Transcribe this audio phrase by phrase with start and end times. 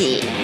[0.00, 0.39] 在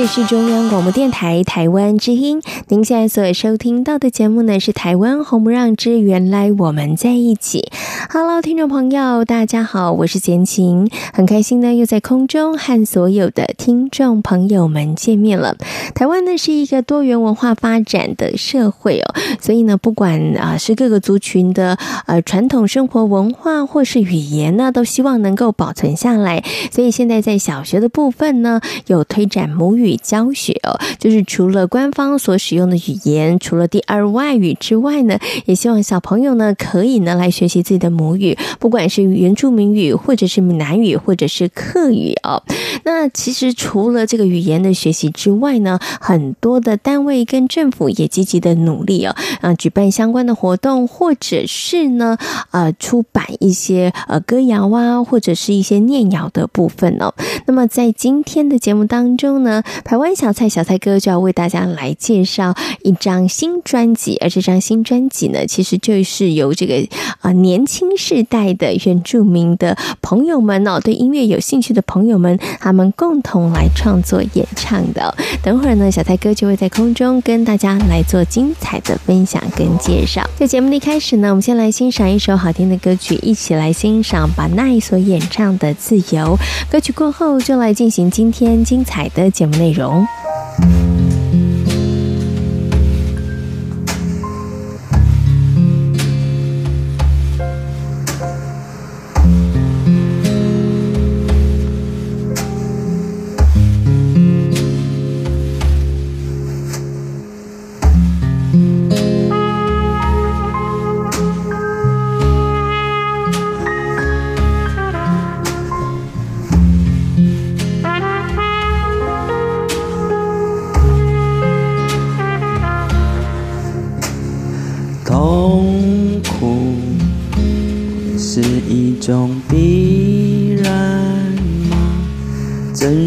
[0.00, 2.40] 这是中央广播电台台湾之音。
[2.68, 7.68] 您现在所收听到的节目呢，是《台湾红不让之原来我们在一起》。
[8.12, 15.56] Hello，听众朋友，大家好，我是简晴，很开心呢，又在空中和所有的听众朋友们见面了。
[15.94, 26.42] 台湾呢是一个多元文化发展的社会哦，所以呢，不管啊是各个族群的呃传统生活文化或是语言呢，都希望能够保存下来。
[26.72, 29.96] 所以现在在小学的部分呢，有推展母语。
[30.02, 42.42] 教学哦，就是除了官方所使用的语言，除了第二外语之外呢，也希望小朋友呢可以呢来学习自己的母语，不管是原住民语，或者是闽南语，或者是客语哦。
[42.84, 52.16] 那其实除了这个语言的学习之外呢，很多的单位跟政府也积极的努力哦，啊，举办相关的活动，或者是呢，
[52.52, 57.12] 呃，出版一些呃歌谣啊，或者是一些念谣的部分哦。
[57.46, 66.86] 那么在今天的节目当中呢，台湾小蔡小蔡哥就要为大家来介绍一张新专辑，而这张新专辑呢，其实就是由这个
[67.20, 75.12] 啊年轻新世代的原住民的朋友们哦，对音乐有兴趣的朋友们，他们共同来创作演唱的。
[75.42, 80.22] 等会儿呢，小菜哥就会在空中跟大家来做精彩的分享跟介绍。
[80.36, 86.38] 在节目的一开始呢，我们先来欣赏一首好听的歌曲，一起来欣赏巴奈所演唱的《自由》。
[86.70, 90.06] 歌曲过后，就来进行今天精彩的节目内容。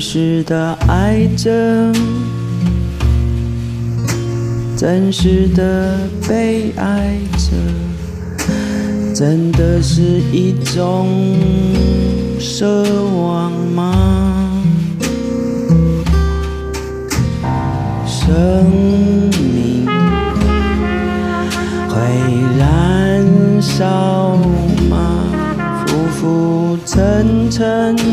[0.03, 0.43] 内容。
[0.45, 1.49] 的爱着，
[4.75, 5.97] 真实的
[6.27, 7.55] 被爱着，
[9.15, 11.07] 真的是一种
[12.39, 12.83] 奢
[13.15, 14.61] 望吗？
[18.05, 18.69] 生
[19.53, 19.87] 命
[21.87, 21.95] 会
[22.59, 24.35] 燃烧
[24.89, 25.23] 吗？
[25.87, 28.12] 浮浮沉沉。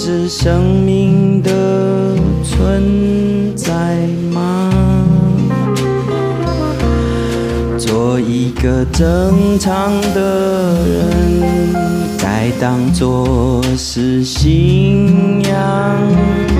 [0.00, 1.50] 是生命的
[2.44, 3.96] 存在
[4.32, 4.70] 吗？
[7.76, 11.74] 做一个正常的人，
[12.16, 15.56] 该当作是信仰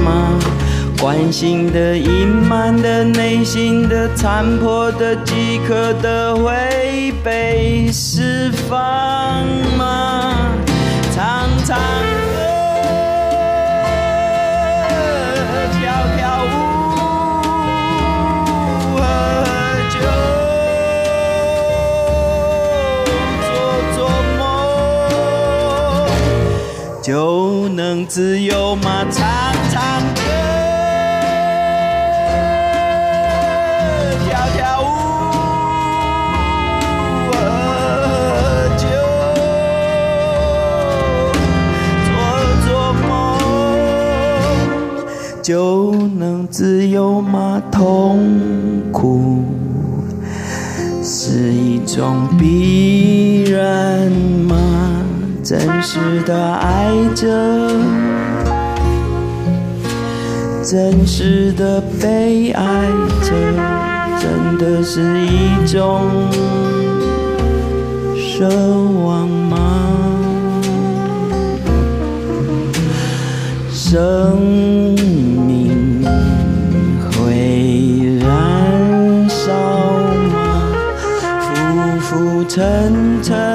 [0.05, 0.37] 吗？
[1.01, 9.47] 关心的、隐瞒的、内心的、残破的、饥渴的，会被释放
[27.79, 29.07] 能自由吗？
[29.09, 29.25] 唱
[29.71, 30.21] 唱歌，
[34.25, 34.85] 跳跳舞，
[37.31, 37.39] 喝
[38.77, 38.83] 酒，
[42.03, 42.11] 做
[42.67, 42.69] 做
[43.07, 43.09] 梦，
[45.41, 47.63] 就能自由吗？
[47.71, 48.19] 痛
[48.91, 49.45] 苦
[51.01, 54.11] 是一种必然。
[55.49, 57.27] 真实的爱着，
[60.63, 62.63] 真实的被爱
[63.23, 63.33] 着，
[64.21, 66.11] 真的是一种
[68.15, 68.47] 奢
[69.07, 69.57] 望吗？
[73.73, 74.37] 生
[75.47, 76.05] 命
[77.11, 78.29] 会燃
[79.31, 79.51] 烧
[80.29, 80.37] 吗？
[81.41, 82.93] 浮浮沉
[83.23, 83.48] 沉，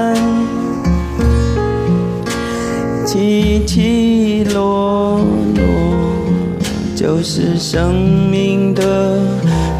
[3.66, 5.20] 起落
[5.56, 5.64] 落，
[6.96, 7.94] 就是生
[8.30, 9.20] 命的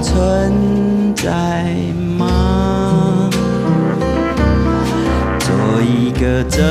[0.02, 0.52] 存
[1.16, 1.66] 在
[2.18, 3.30] 吗？
[5.40, 6.62] 做一个正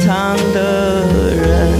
[0.00, 1.04] 常的
[1.34, 1.72] 人。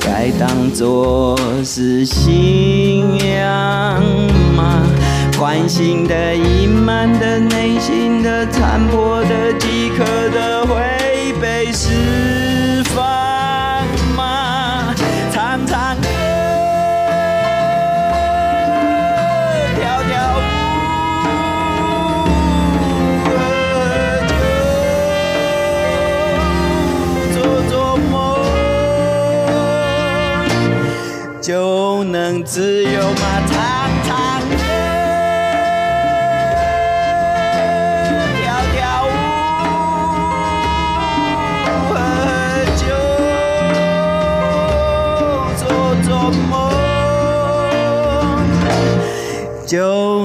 [0.00, 4.02] 该当作是信仰
[4.56, 4.82] 吗？
[5.38, 10.57] 关心的、隐瞒的、内心的、残破的、饥渴的，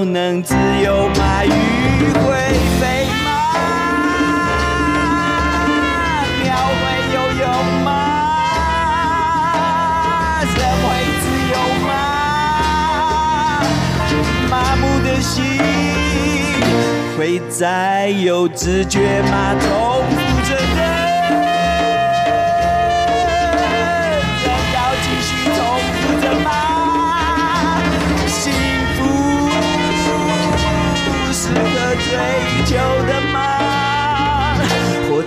[0.04, 0.54] 能自
[0.84, 1.44] 由吗？
[1.44, 2.36] 鱼会
[2.78, 3.28] 飞吗？
[6.42, 6.82] 鸟会
[7.14, 7.44] 游泳
[7.82, 7.88] 吗？
[10.44, 10.86] 人会
[11.20, 11.54] 自由
[11.86, 11.88] 吗
[14.50, 15.32] 麻木的心
[17.16, 17.18] 会
[17.48, 19.54] 再有知觉吗？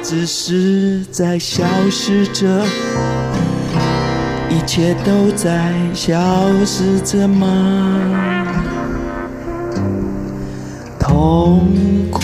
[0.10, 2.66] 只是在消失着？
[4.50, 8.00] 一切都在消失着吗？
[10.98, 11.68] 痛
[12.10, 12.22] 苦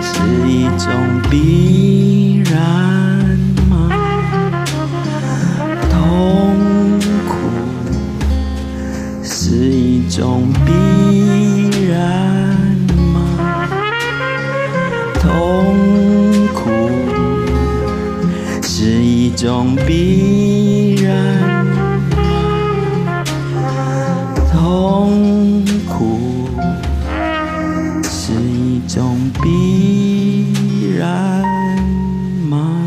[0.00, 0.88] 是一种
[1.28, 2.60] 必然
[3.68, 3.90] 吗？
[5.90, 7.34] 痛苦
[9.24, 10.72] 是一种必
[19.36, 21.14] 种必然
[21.66, 23.24] 吗？
[24.52, 26.48] 痛苦。
[28.04, 31.42] 是一种必然
[32.48, 32.78] 吗？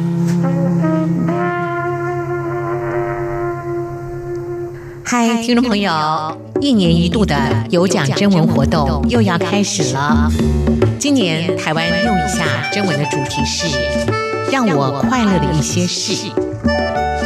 [5.04, 5.92] 嗨，听众朋友，
[6.62, 7.36] 一年一度的
[7.70, 10.32] 有奖征文活动又要开始了。
[10.98, 13.68] 今年台湾用一下征文的主题是
[14.52, 16.32] “让我快乐的一些事”，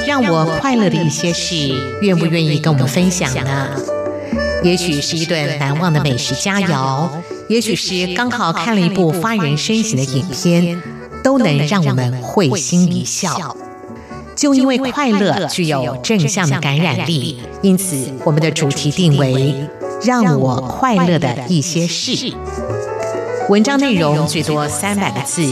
[0.08, 3.70] 让我快乐的一些事，愿不愿意跟我们分享呢？
[4.64, 7.10] 也许是一顿难忘的美食佳肴，
[7.48, 10.82] 也许是刚好看了一部发人深省的影片，
[11.24, 13.56] 都能让我们会心一笑。
[14.36, 19.54] 就因为快乐具有正向的感染力，因此我们的主题定为
[20.04, 22.34] “让我快乐的一些事”。
[23.50, 25.44] 文章内容最多三百个字，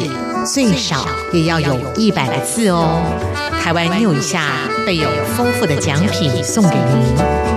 [0.47, 3.03] 最少也要有一百个字哦。
[3.61, 4.53] 台湾扭一下
[4.85, 7.56] 备有丰富的奖品送给您。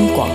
[0.00, 0.30] 央广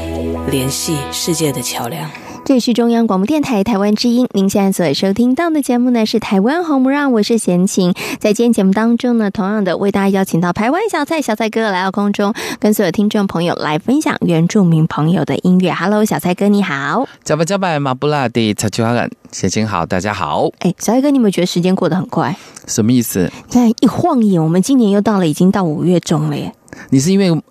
[0.51, 2.07] 联系世界的桥梁。
[2.45, 7.91] 这里是中央广播电台台湾之音，您现在所收听到的节目呢是台湾红不让，我是贤琴。
[8.19, 15.73] 在今天节目当中呢，同样的为大家邀请到台湾小蔡小蔡哥来到空中，跟所有听众朋友来分享原住民朋友的音乐。
[15.73, 17.07] Hello，小蔡哥你好。
[17.23, 20.47] 加巴加巴马布拉蒂查丘阿兰，贤琴好，大家好。
[20.59, 22.37] 哎，小菜哥，你有没有觉得时间过得很快？
[22.67, 23.31] 什么意思？
[23.47, 26.53] 你看一晃眼，我们今年又到了，已经到五月中了耶。
[26.91, 27.41] 你是因为？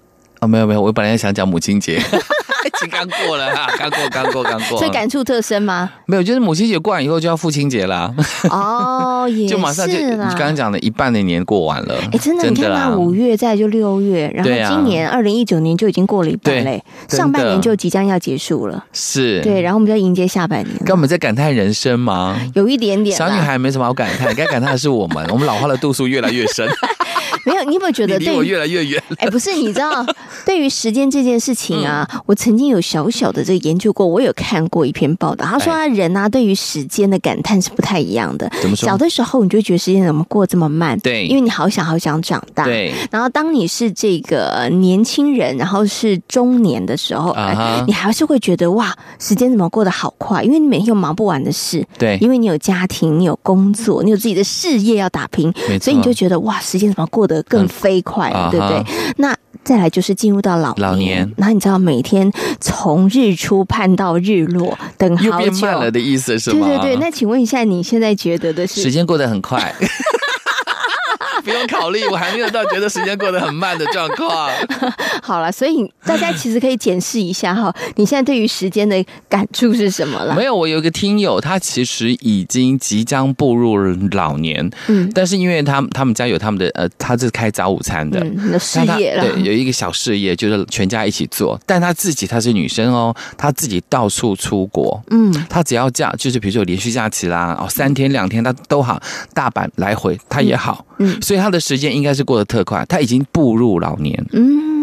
[0.45, 2.01] 哦，没有没有，我本来想讲母亲节。
[2.65, 5.91] 已经刚过了哈，刚过刚过刚过，所以感触特深吗？
[6.07, 8.13] 没有，就是母亲节过完以后就要父亲节啦。
[8.51, 11.95] 哦， 也是就马上就你刚刚讲的一半的年过完了。
[12.13, 18.85] 哎，真的，你看那五月再就六月，然后今年二零一九年就已经过了一半嘞，上半年就即将要结束了。
[18.93, 20.77] 是，对，然后我们就要迎接下半年。
[20.85, 22.37] 跟我们在感叹人生吗？
[22.55, 23.17] 有一点点。
[23.17, 26.67] 小女孩没什么好感叹，该感叹的是我们，我们老化的度数越来越深。
[27.45, 29.03] 没有，你有没有觉得离我越来越远？
[29.19, 30.05] 哎，不是，你知道，
[30.47, 38.51] 对于时间这件事情啊，我曾经有小小的这个研究过，我有看过一篇报道，他说啊，人啊，对于时间的感叹是不太一样的。
[38.61, 38.89] 怎么说？
[38.89, 40.99] 小的时候你就觉得时间怎么过这么慢？
[41.01, 42.65] 对，因为你好想好想长大。
[42.65, 42.93] 对。
[43.11, 47.35] 然后当你是这个年轻人，然后是中年的时候，
[47.87, 50.43] 你还是会觉得哇，时间怎么过得好快？
[50.43, 51.85] 因为你每天有忙不完的事。
[51.99, 52.19] 对。
[52.21, 58.85] 因为你有家庭，你有工作，你有自己的事业要打拼，所以你就觉得哇，时间怎么过得更飞快了，对不对？
[59.17, 59.35] 那。
[59.63, 66.67] 再来就是进入到老年，老年，然后你知道每天从日出盼到日落，等好久，了的意思是吗？
[66.67, 66.97] 对对对。
[66.97, 68.83] 那请问一下，你现在觉得的是？
[68.83, 69.75] 时间过得很快。
[71.45, 74.51] 不用考虑，我还没有到觉得时间过得很慢的状况。
[75.23, 80.35] 好了，所以大家其实可以检视一下哈，你现在对于时间的感触是什么了？
[80.35, 83.77] 没有，我有一个听友，他其实已经即将步入
[84.13, 91.61] 老年，嗯，但是因为他他们家有他们的呃，他是开早午餐的，嗯，的事业了，对，有一个小事业，就是全家一起做。
[91.67, 99.01] 但他自己她是女生哦，她自己到处出国，嗯，她只要假，就是比如说有连续假期啦，哦，三天两天她都好，
[99.35, 101.34] 大阪来回她也好，嗯，所以。
[101.35, 104.25] 所以他的时间应该是过得特快，他已经步入老年。
[104.33, 104.74] 嗯。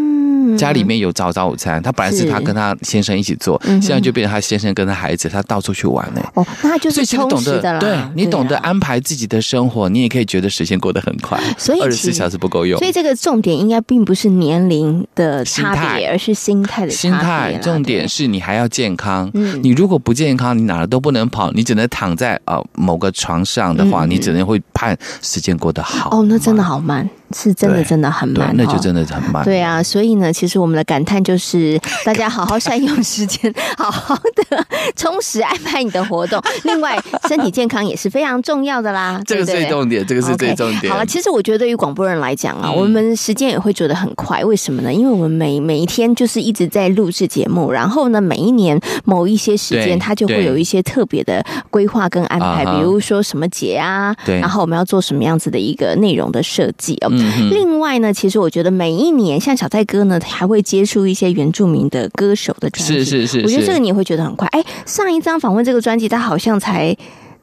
[0.58, 6.22] 家里面有早早午餐，他本来是他跟他先生一起做，现在就变成他先生跟他孩子，他到处去玩呢。
[6.34, 7.79] 哦，那他就是充实的了。
[7.79, 11.39] 对，你懂得安排自己的生活，你也可以觉得时间过得很快。
[11.58, 12.77] 所以二十四小时不够用。
[12.79, 16.98] 所以这个重点应该并不是年龄的差别，而是心态的差别。
[16.98, 19.29] 心态重点是你还要健康。
[19.34, 26.10] 嗯，你如果不健康，你哪儿都不能跑，你只能躺在呃某个床上的话，你只能会盼时间过得好。
[26.12, 27.10] 哦，那真的好慢。
[27.34, 29.44] 是真的，真的很慢，那就真的很慢。
[29.44, 36.42] 对啊，所以呢，其实我们的感叹就是， 大家好好善用时间， 好好的充实安排你的活动。
[36.64, 39.22] 另外，身体健康也是非常重要的啦。
[39.26, 40.92] 这个是最重点，这个是最重点。
[40.92, 44.44] 好了，其实我觉得对于广播人来讲啊，我们时间也会觉得很快。
[44.44, 44.94] 为什么呢？
[44.94, 57.10] 因为我们每每一天就是一直在录制节目，然后呢，每一年某一些时间，它就会有一些特别的规划跟安排，比如说什么节啊，对，然后我们要做什么样子的一个内容的设计哦。
[57.50, 63.04] 另外呢，其实我觉得每一年像小蔡哥呢，还会接触一些原住民的歌手的专辑。
[63.04, 64.48] 是是是，我觉得这个你也会觉得很快。
[64.50, 66.96] 哎，上一张访问这个专辑，他好像才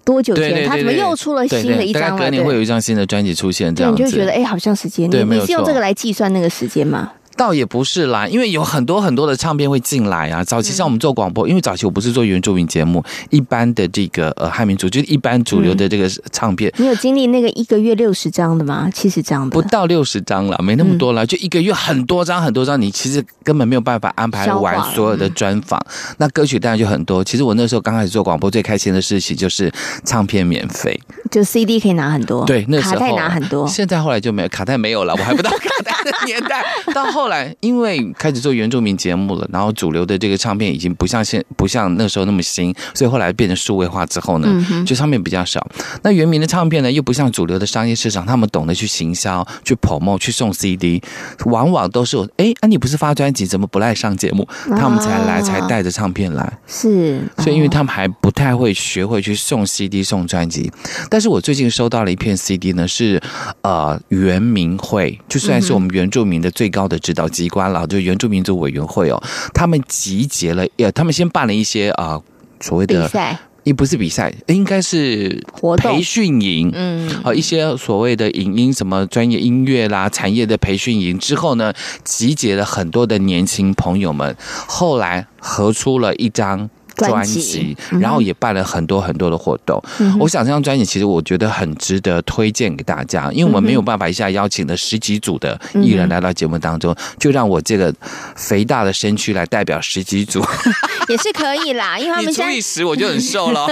[0.04, 0.66] 多久前？
[0.66, 2.24] 他怎么又出了新的一张了？
[2.24, 3.96] 隔年会有一张新的专辑出现，这样子。
[3.96, 5.10] 对，你就觉得哎，好像时间。
[5.10, 7.12] 你你是用这个来计算那个时间吗？
[7.38, 10.42] 倒也不是啦，因为有很多很多的唱片会进来啊。
[10.42, 16.72] 早期像我们做广播，因为早期我不是做原住民节目，一般的这个呃汉民族，就是一般主流的这个唱片。
[16.78, 18.90] 你有经历那个一个月六十张的吗？
[18.92, 19.54] 七十张的？
[19.54, 25.80] 不到六十张了，没那么多了，就一个月很多张很多张，你其实根本没有办法安排完所有的专访。
[26.16, 27.22] 那歌曲当然就很多。
[27.22, 29.72] 其实我那时候刚开始做广播，最开心的事情就是
[30.04, 30.98] 唱片免费，
[31.30, 32.44] 就 CD 可以拿很多。
[32.44, 33.68] 对，那时候卡带拿很多。
[33.68, 36.64] 现在后来就没有卡带没有了，我还不到卡带的年代。
[36.92, 37.28] 到后。
[37.28, 44.48] 来，因为开始做原住民节目了，然后主流的这个唱片已经不像现不像那时候那么新，所以后来变成数位化之后呢，
[44.86, 45.62] 就唱片比较少。
[46.02, 51.02] 那原民的唱片呢，又不像主流的商业市场，他们懂得去行销、去 promote、去送 CD，
[51.44, 54.48] 往往都是我哎，啊，你不是发专辑，怎么不来上节目？
[54.70, 56.58] 他们才来，才带着唱片来。
[56.66, 60.72] 是，所以因为他们还不太会学会去送 CD、送专辑。
[61.10, 63.20] 但是我最近收到了一片 CD 呢，是
[63.60, 69.22] 呃原民会，就算是我们原住民的最高的指导机关了，就原住民族委员会哦，
[69.54, 72.22] 他们集结了，呃，他们先办了一些啊、呃、
[72.60, 75.96] 所谓的比赛，也不是比赛，应该是活动。
[75.96, 81.72] 培训营，嗯，啊，一些所谓的影音什么专业音乐啦、产业的培训营之后呢，
[82.04, 84.34] 集结了很多的年轻朋友们，
[84.66, 89.82] 后来合出了一张专辑，然后也办了很多很多的活动。
[90.00, 97.94] 嗯、我想这张专辑其实我觉得很值得推荐给大家，因为我们没有办法一下邀请了十几组的艺人来到节目当中，就让我这个
[98.36, 100.44] 肥大的身躯来代表十几组，
[101.08, 101.98] 也是可以啦。
[101.98, 103.66] 因为他们除以十我就很瘦了，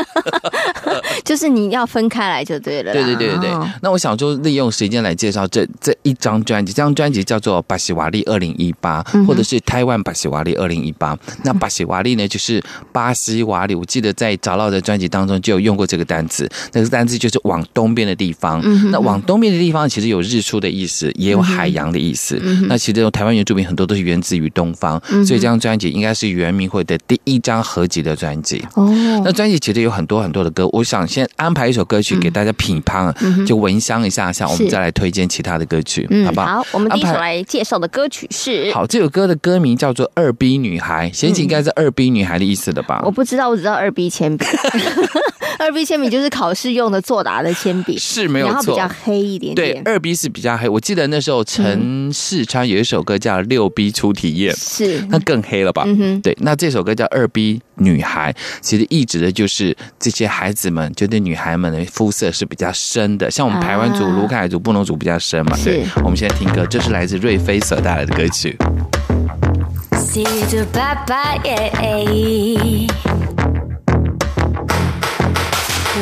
[1.24, 2.92] 就是你要分开来就对了。
[2.92, 11.18] 对对对对那我想就利用时间来介绍这这一张专辑，这张专辑叫做《巴西瓦利二零一八》，或者是台湾巴西瓦利二零一八。
[11.42, 13.74] 那巴西瓦利呢，就是巴西瓦利。
[13.74, 18.62] 我记得在早老的专辑当中就有用过这个单词，那个单词就是往东边的地方。
[18.92, 22.40] 那往东边的地方其实有日出的意思，也有海洋的意思。
[22.68, 28.64] 那其实台湾原住民很多都是源自于东方，所以这张专辑应该是原民会的第一张合集的专辑。
[28.74, 28.88] 哦，
[29.24, 33.14] 那专辑其实有很多很多的歌，我想先安排一首歌曲给大家品尝，
[33.46, 36.46] 就闻香一下下，我们再来推荐其他的歌曲，好不好？
[36.46, 43.00] 好，我们第一首来介绍的歌曲是好，这首歌的歌名叫做《二逼女孩》，显然应该是二逼女孩的意思了吧？
[43.04, 44.44] 我不知道，我只知道二逼铅笔。
[45.58, 49.82] 二 B 铅笔就是考试用的作答的铅笔，是没有错，然后比较黑一点点。
[49.82, 50.68] 对，二 B 是比较黑。
[50.68, 55.84] 我记得那时候陈世昌有一首歌叫《六 B 初体验》，是那更黑了吧？
[55.86, 56.36] 嗯哼，对。
[56.40, 65.56] 那这首歌叫《二 B 女孩》，其实意指的就是这些孩子们，就对女孩们的肤色是比较深的，像我们台湾族、卢凯族、布农族比较深嘛。
[65.64, 68.56] 对，我们现在听歌，这是来自瑞菲所带来的歌曲。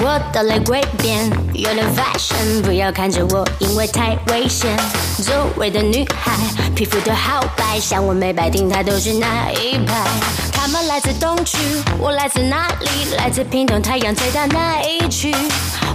[0.03, 4.77] 我的来归边，有点 fashion，不要看着我，因为太危险。
[5.23, 6.37] 周围的女孩
[6.75, 10.05] 皮肤都好白，像我美白顶，她都是那一派。
[10.53, 11.59] 她们来自东区，
[11.99, 13.15] 我来自哪里？
[13.17, 15.33] 来自屏东太阳最大那一区。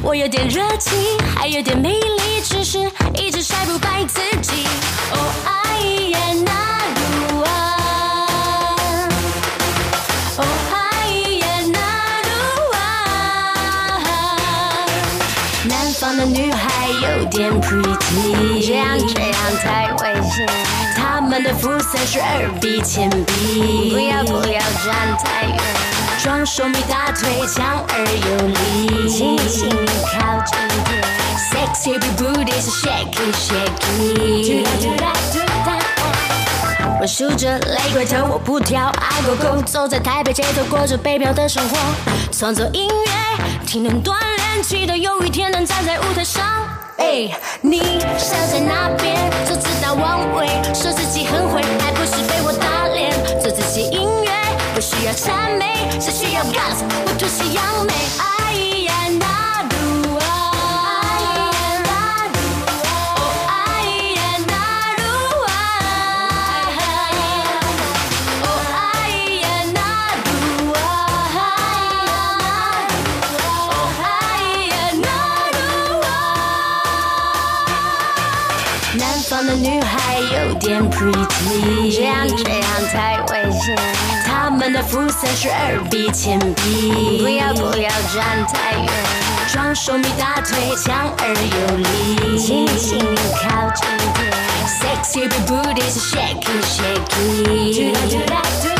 [0.02, 0.98] 我有点热情，
[1.36, 2.80] 还有点魅力，只是
[3.16, 4.66] 一直晒不败自己。
[5.12, 7.39] 哦，哎呀，那鲁
[16.20, 19.34] 的女孩有点 pretty，这样这样
[19.64, 20.46] 太危险。
[20.98, 25.58] 他们的肤色是二 B 铅笔，不要不要站太远，
[26.18, 29.70] 双手比大腿强而有力，轻轻
[30.12, 31.02] 靠近点
[31.54, 34.66] ，sexy booty 是 shaky shaky。
[37.02, 41.78] 我数着泪回头，我不跳爱狗狗，走在台北街头，过着北漂的生活，
[42.30, 43.12] 创作音乐，
[43.66, 44.14] 听能锻，
[44.64, 46.44] 祈祷有一天能站在舞台上。
[46.98, 49.16] 哎，你站在那边，
[49.48, 53.12] 做自大妄为，说自己很会，还不是被我打脸？
[53.42, 54.32] 做自己音乐，
[54.76, 58.39] 不需要赞美，只需要 guts，我吐西扬眉。
[81.92, 83.76] 这样这样太危险。
[84.26, 88.90] 他们的肤色是二 B 铅笔，不要不要站太远，
[89.48, 94.20] 双手比大腿强而有力，轻轻靠近点
[94.80, 98.79] ，sexy booty 是 shaky shaky。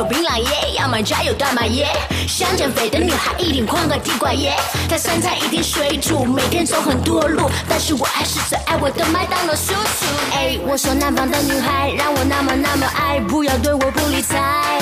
[0.00, 1.86] 有槟榔耶，要买斋有大麻耶。
[2.26, 4.56] 想减肥的女孩一定狂个地瓜耶，
[4.88, 10.06] 她身材一定水煮，每天走很多路，但是我还是最爱我的麦当劳叔叔。
[10.32, 14.80] 哎，我说南方的女孩让我那么那么爱，不要对我不理睬。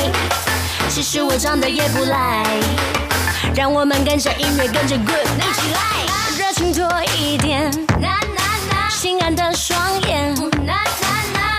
[0.89, 2.47] 其实我长得也不赖，
[3.57, 5.81] 让我们跟着音乐跟着 groove 一起来，
[6.39, 7.73] 热情多一点，
[8.89, 10.33] 性感的双眼，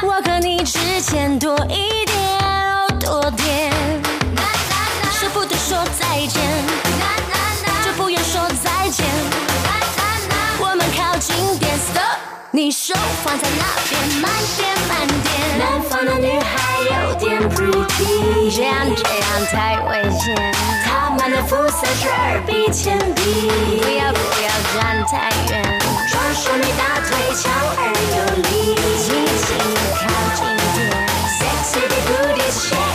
[0.01, 2.08] 我和你之间多一点。
[5.97, 6.41] 再见，
[7.85, 9.05] 就不用说再见。
[10.59, 12.17] 我们靠近点，stop，
[12.51, 15.29] 你手放在那边，慢点慢点。
[15.57, 16.51] 南方的女孩
[16.83, 20.53] 有点 pretty，这样这样太危险。
[20.85, 23.49] 她们的肤色是二 B 铅笔，
[23.81, 27.81] 不要不要站太远，双手你大腿强而
[28.15, 29.07] 有力，轻
[29.39, 29.47] 轻
[29.95, 30.01] 靠
[30.35, 30.39] 近
[30.75, 30.77] 点
[31.39, 31.73] ，sexy
[32.05, 32.88] booty。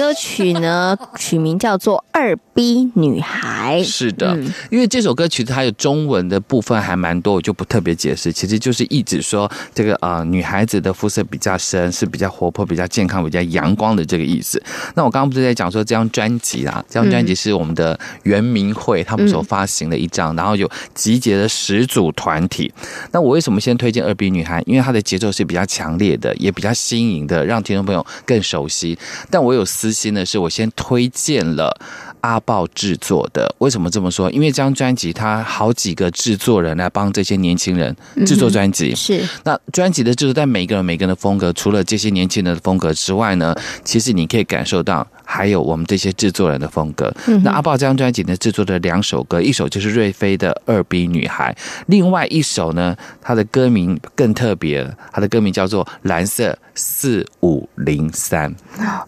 [0.00, 3.80] 首曲呢， 取名叫做《二逼女孩》。
[3.84, 8.32] 是的，嗯因为这首歌曲它有中文的部分还蛮多，我就不特别解释。
[8.32, 14.62] 其实就是一直说这个呃女孩子的肤色比较深，是比较活泼、比较健康、比较阳光的这个意思。
[14.94, 22.72] 那我刚刚不是在讲说这张专辑啊，这张专辑是我们的圆明会他们所发行的一张，然后有集结了十组团体。
[23.12, 24.62] 那我为什么先推荐二逼女孩？
[24.64, 28.98] 因为它的节奏是比较强烈的，也比较新颖的，让听众朋友更熟悉。
[29.28, 31.76] 但我有私心的是，我先推荐了
[32.20, 33.54] 阿豹制作的。
[33.58, 34.30] 为什么这么说？
[34.30, 37.94] 因为这张专辑它好几个制作人来帮这些年轻人
[38.26, 38.94] 制作专辑。
[38.94, 47.12] 是那专辑的制作，但每个人每个人的风格，除了这些年轻人的风格之外呢，其实你可以感受到还有我们这些制作人的风格。
[47.44, 51.52] 那阿豹这张专辑呢，制作的两首歌，一首就是瑞飞的《二逼女孩》，
[51.86, 58.52] 另外一首呢，它的歌名更特别，它的歌名叫做《蓝色四五零三》。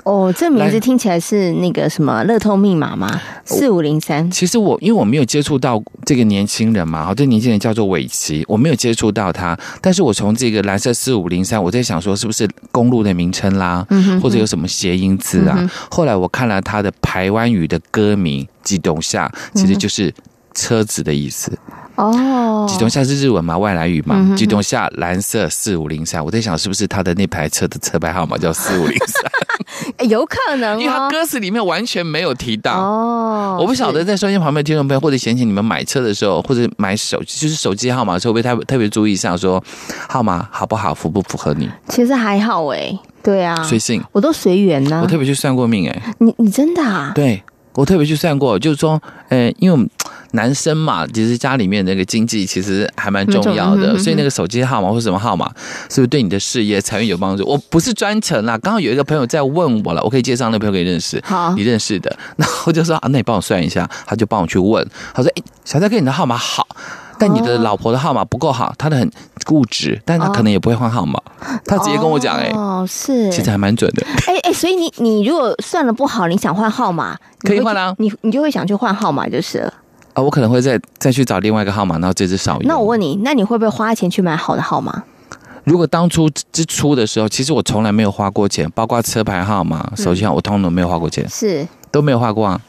[0.05, 3.21] 哦，这名字听起来是那个什么乐透密码吗？
[3.45, 4.31] 四五零三。
[4.31, 13.85] 其实我因为我没有接触到这个年轻人嘛，好，这年轻人叫做伟奇，我没有接触到他，但是我从这个蓝色四五零三，我在想说是不是公路的名称啦，
[14.23, 15.71] 或者有什么谐音字啊？
[15.91, 20.13] 后来我看了他的台湾语的歌名“机动下”，其实就是
[20.55, 21.57] 车子的意思。
[21.95, 31.11] 哦，机动下是日文嘛，外来语嘛，机动下蓝色四五零三，我在想是不是他的那排车的车牌号码叫四五零三， 有可能因为他哦。
[31.11, 32.73] 歌词里面完全没有提到。
[32.73, 39.63] 哦，我不晓得在收音旁边的听众朋友，或者嫌弃你们买车的时候，或者买手就是手机号码的时候，会不会特特别注意一下说
[40.09, 41.71] 号码好不好，符不符合你？
[41.89, 45.07] 其实还好哎，对啊，随性，我都随缘呢我。
[45.07, 47.13] 特别去算过命、欸，哎，你你真的啊？
[47.15, 47.43] 对
[47.75, 49.89] 我特别去算过，就是说，呃，因为我们
[50.33, 55.47] 男生嘛，其实家里面那个经济其实还蛮重要的，所以那个手机号码或什么号码，
[55.89, 57.47] 是不是对你的事业财运有帮助？
[57.47, 66.67] 我不是专程啦，刚好有一个朋友在问我了，我可以介绍那个朋友给你认识，好你认识的，然后我就说啊，那你帮我算一下，他就帮我去问，他说，哎，小蔡哥，你的号码好。
[67.23, 69.09] 但你的老婆的号码不够好，她的很
[69.47, 71.21] 固执，但她可能也不会换号码。
[71.65, 74.05] 她直接跟我讲、欸，哎、哦，是，其实还蛮准的。
[74.27, 79.73] 哎哎，所以你你如果算了不好，你想换号码，可以换啊你你就会想去换号码就是了。
[80.15, 82.63] 啊，我可能会再再去找另外一个号码，然后这只少用。
[82.67, 85.03] 那我问你，那你会不会花钱去买好的号码？
[85.65, 92.61] 如果当初之初的时候，其实我从来没有花过钱，包括车牌号码、手机号，我通通都没有花过钱，是都没有花过啊。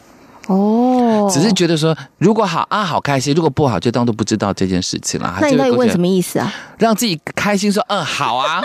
[0.47, 5.37] 哦，只是觉得说，如果好啊，好开心；如果不好，就当做不知道这件事情了。
[5.39, 6.05] 那你到底问什么？
[6.05, 6.53] 意思啊？
[6.77, 8.61] 让自己开心，说嗯好啊。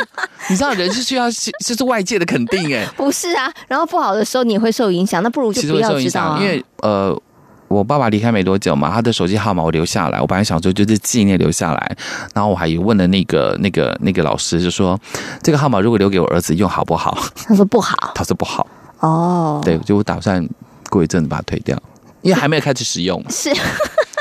[0.49, 6.41] 你知道人是需要就是外界的肯定哎、 不是啊，然后不好的时候你也会受影响，那不如就其实不要影响，知道啊。
[6.43, 7.23] 因为呃，
[7.69, 11.97] 我爸爸离开没多久嘛，他的手机号码我留下来，我本来想说就是纪念留下来，
[12.35, 14.99] 然后我还有问了那个那个那个老师，就说
[15.43, 17.17] 这个号码如果留给我儿子用好不好？
[17.47, 18.67] 他说不好 他说不好，
[19.01, 20.45] 哦，对，就我打算
[20.89, 21.81] 过一阵子把它退掉，
[22.23, 23.23] 因为还没有开始使用。
[23.31, 23.51] 是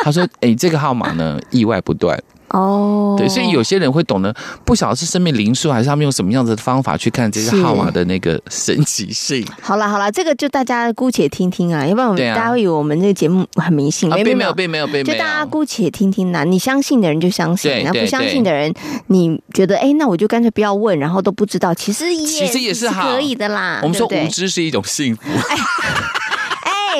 [0.04, 2.18] 他说：“哎，这个号码呢，意外不断。
[2.52, 9.46] 哦，对，所以有些人会懂得，不晓得是生命灵数，还是他们用什么样子的方法去看这些号码的那个神奇性。
[9.62, 15.04] 好啦好啦，这个就大家姑且听听啊，要不然我们啊大家会以为我们这个节目很迷信，啊，没并没有，并没有，并没有。
[15.04, 18.74] 就大家姑且听听啦、你相信的人就相信，然后不相信的人，
[19.08, 23.82] 你觉得哎，那我就干脆不要问，然后都不知道，其实也其实也是好可以的啦。
[23.84, 25.24] 我们说无知是一种幸福。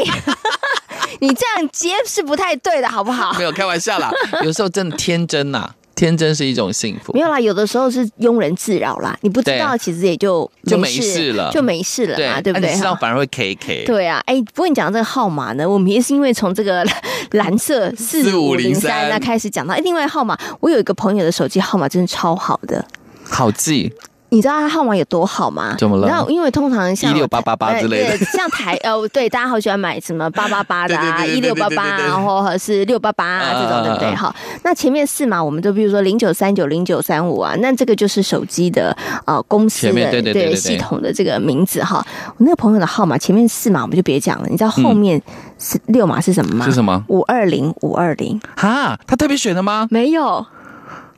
[0.04, 0.22] 哎，
[1.20, 3.34] 你这样接是不太对的，好不好？
[3.38, 4.12] 没有开玩笑啦，
[4.44, 7.20] 有时候真的天真呐、天真是一种幸福没。
[7.22, 12.70] 有啦，有的时候是庸人自扰啦，你不知道，其实也就就没事事了就没事了嘛，对不对？
[12.70, 13.84] 啊你知道反而会 K K。
[13.86, 16.86] 对啊，哎，不过你讲这个号码呢，我们也是因为从这个
[17.32, 22.86] 蓝色四五零三那开始讲到，哎，另外号码，我有一个朋友的手机号码真的超好的。
[23.30, 23.92] 好记，
[24.30, 25.76] 你知道他号码有多好吗？
[25.78, 34.10] 怎么了然后因为通常像一六八八八之类的呃 像台呃，对，大家好喜欢买什么八八八的啊，一六八八，然后或者是六八八啊这种，对不对？
[34.10, 42.06] 嗯好，那前面四码我们就比如说零九三九、零九三五啊，那这个就是手机的呃公司的对对对对对系统的这个名字哈。
[42.32, 45.22] 我那个朋友的号码前面四码我们就别讲了，你知道后面
[45.58, 46.66] 是六码是什么吗？
[46.66, 49.88] 是什么五二零五二零哈，他特别选的吗？
[49.90, 50.46] 没有。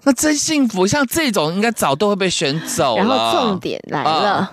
[0.09, 3.03] 那真幸福，像这种应该早都会被选走了。
[3.03, 4.51] 然后重点来了，啊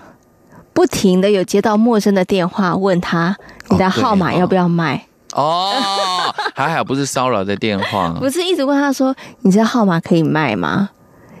[0.71, 3.35] 不停的有接到陌生的电话，问他
[3.71, 5.07] 你的号码要不要卖？
[5.33, 5.73] 哦，
[6.53, 10.89] 还好不是骚扰的电话， 不是一直问他说，你这号码可以卖吗？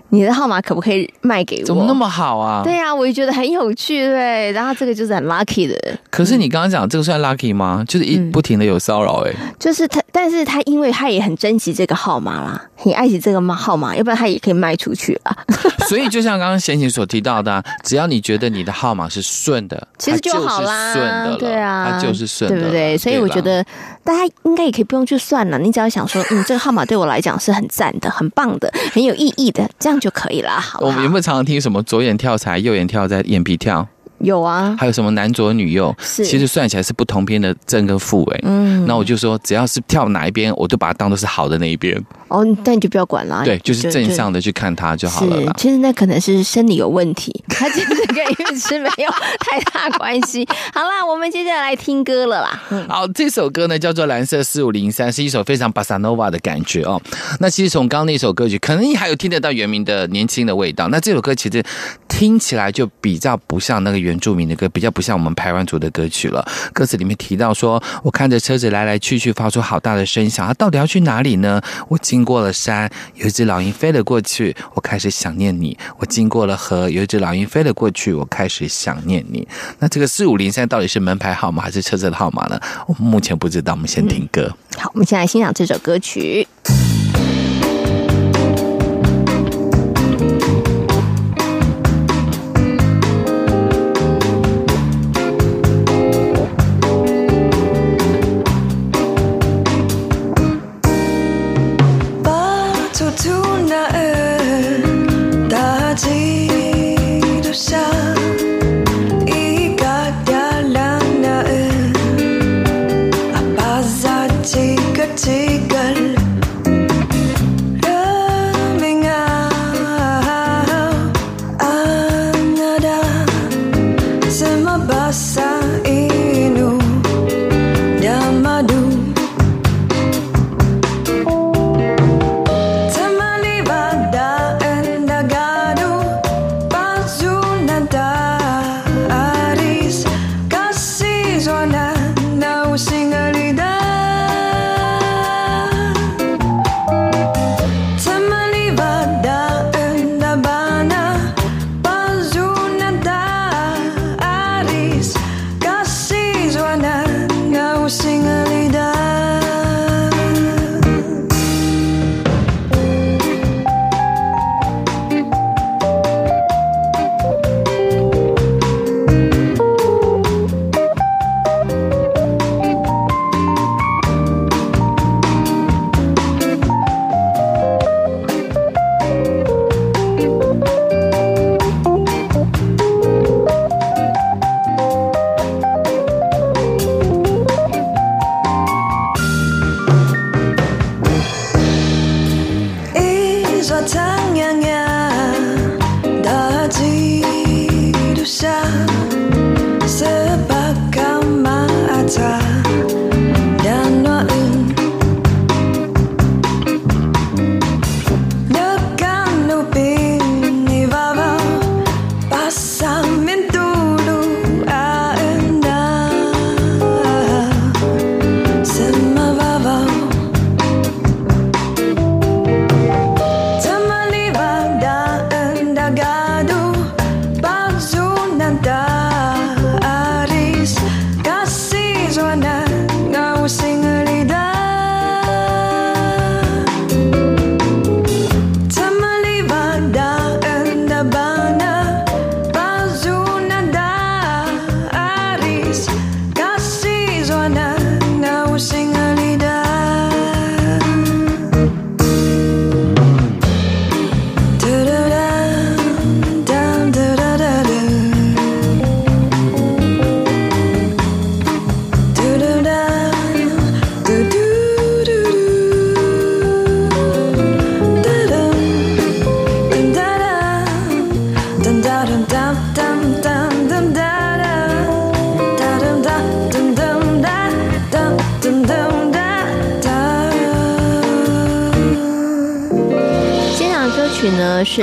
[0.09, 1.65] 你的号码可不可以卖给我？
[1.65, 2.63] 怎么那么好啊？
[2.63, 4.51] 对呀、啊，我也觉得很有趣，对。
[4.53, 5.77] 然后这个就是很 lucky 的，
[6.09, 7.83] 可是你刚刚讲这个算 lucky 吗？
[7.87, 15.35] 就是一不停的有骚扰，哎，就是他但是他因为他也很珍惜这个号码啦，很爱惜这个号码，要不然他也可以卖出去啊。
[15.87, 22.97] 所以就像刚刚贤琴所提到的，只要你觉得你的号码是顺的，其实就好啦，顺的了，对啊，它就是顺的，对不对？
[22.97, 23.63] 所以我觉得
[24.03, 30.51] 大家应该也可以不用去算了，你只要想说，嗯，这个号码对我来讲是很赞的、很棒的、很有意义的，这样就可以了。
[30.59, 33.87] 好，好，我们有没有常常听什么左眼跳财，右眼跳在眼皮跳？
[34.19, 35.95] 有啊，还有什么男左女右？
[35.99, 38.39] 是，其实算起来是不同边的正跟负哎。
[38.43, 41.95] 嗯，那我就说，只要是跳哪一边，我都把它当做是好的那一边。
[42.29, 43.43] 哦，但你就不要管啦。
[43.45, 45.53] 对，就是正向的去看它就好了。
[45.57, 50.45] 其实那可能是生理有问题，它其实跟运势没有太大关系。
[50.73, 52.63] 好啦，我们接下来听歌了啦。
[52.69, 57.01] 嗯、好，这首歌呢叫做《蓝色四五零三》，是一首非常巴萨诺瓦的感觉哦。
[57.39, 60.87] 那其实从刚刚那首歌曲，可能你还有听得到原名的年轻的味道。
[60.89, 61.63] 那这首歌其实
[62.09, 66.45] 听起来就比较不像那个原住民的歌，比较不像我们排湾族的歌曲了。
[66.73, 75.77] 歌词里面提到说：“我看着车子来来去去，发出好大的声响，它到底要去哪里呢？”我经过了山，有一只老鹰飞了过去，我开始想念你。
[75.97, 79.47] 我经过了河，有一只老鹰飞了过去，我开始想念你。
[79.79, 82.59] 那这个四五零三到底是门牌号码还是车子的号码呢？
[82.87, 83.73] 我们目前不知道。
[83.73, 84.51] 我们先听歌。
[84.77, 85.99] 好，我们先来欣赏这首歌。
[85.99, 86.47] 曲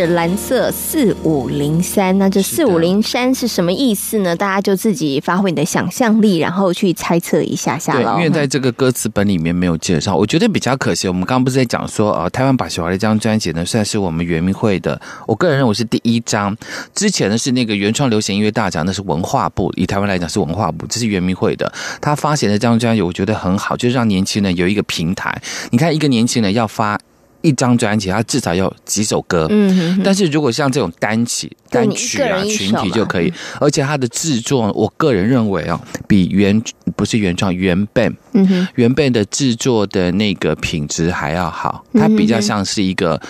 [0.04, 4.36] 是蓝色四五零三，那这四五零三是什么意思呢？
[4.36, 7.94] 大家就自己发挥你的想象力，然后去猜测一下下。
[7.94, 11.08] 对，因为在这个歌词本里面没有介绍，我觉得比较可惜。
[11.08, 16.54] 我们刚刚不是在讲说，呃，台湾把喜华的这张专辑呢，算是我们圆明会的，我个人认为是第一张。
[16.94, 21.72] 之前呢是那个原创流行音乐大奖，那是文化部，以台湾来讲是文化部，这是圆明会的。
[22.02, 25.40] 他发行的这张专辑，我觉得很好，就是让年轻人有一个平台。
[25.70, 27.00] 你看，一个年轻人要发。
[27.44, 29.46] 一张专辑，它至少要几首歌。
[29.50, 30.02] 嗯哼哼。
[30.02, 36.62] 但是如果像这种单曲、单曲啊、群体就可以，而且它的制作，我个人认为啊，比原
[36.96, 41.84] 不是原创原 band，嗯哼，原 band 的制作的那个品质还要好。
[41.94, 43.20] 它比较像是一个。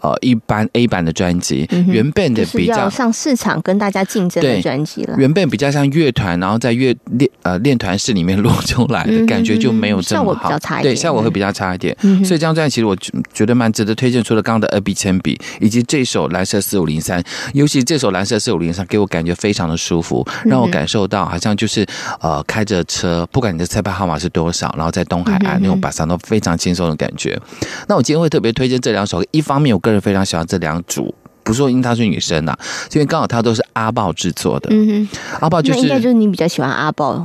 [0.00, 5.14] 呃，一般 A 版的专辑，原 band 的比较上市场跟大家竞争的专辑了。
[5.16, 10.58] 原 band 比较像乐团，然后在乐练呃练团室里面录出来的感觉就没有这么好。
[10.82, 11.96] 对，效果会比较差一点。
[12.02, 12.96] 嗯、所以这张专辑其实我
[13.32, 14.20] 觉得蛮值得推荐。
[14.24, 17.22] 除了刚刚的二 B 铅笔，以及这首蓝色四五零三，
[17.54, 21.86] 尤其这首蓝色四五零三给我感觉非常的舒服，让我感受到好像就是
[22.20, 27.40] 呃开着车，不管你的车牌号码是多少，然后在东海岸那种把桑都非常轻松的感觉。
[27.88, 30.02] 那我今天会特别推荐这两首，一方面我个人。
[30.02, 32.58] 非常喜欢这两组，不是说因为她是女生呐、啊，
[32.92, 34.68] 因为刚好她都是阿豹制作的。
[34.72, 37.24] 嗯哼，阿豹就是应该就是你比较喜欢阿爆，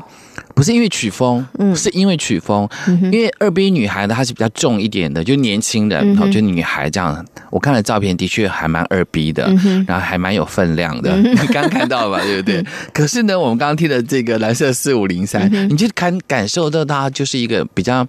[0.57, 7.23] 不是因为曲风，嗯，是因为曲风，嗯、因为二 B 女孩呢，她是比较重一点的，就年轻人，然后就女孩这样。
[7.51, 11.15] 我看了照片，的确还蛮二 B 的，嗯、然后还蛮有分量的。
[11.53, 12.65] 刚看到吧，对不对？
[12.91, 18.07] 可是呢，我们刚刚听的这个蓝色四五零三，你就感感受到它就是一个比较。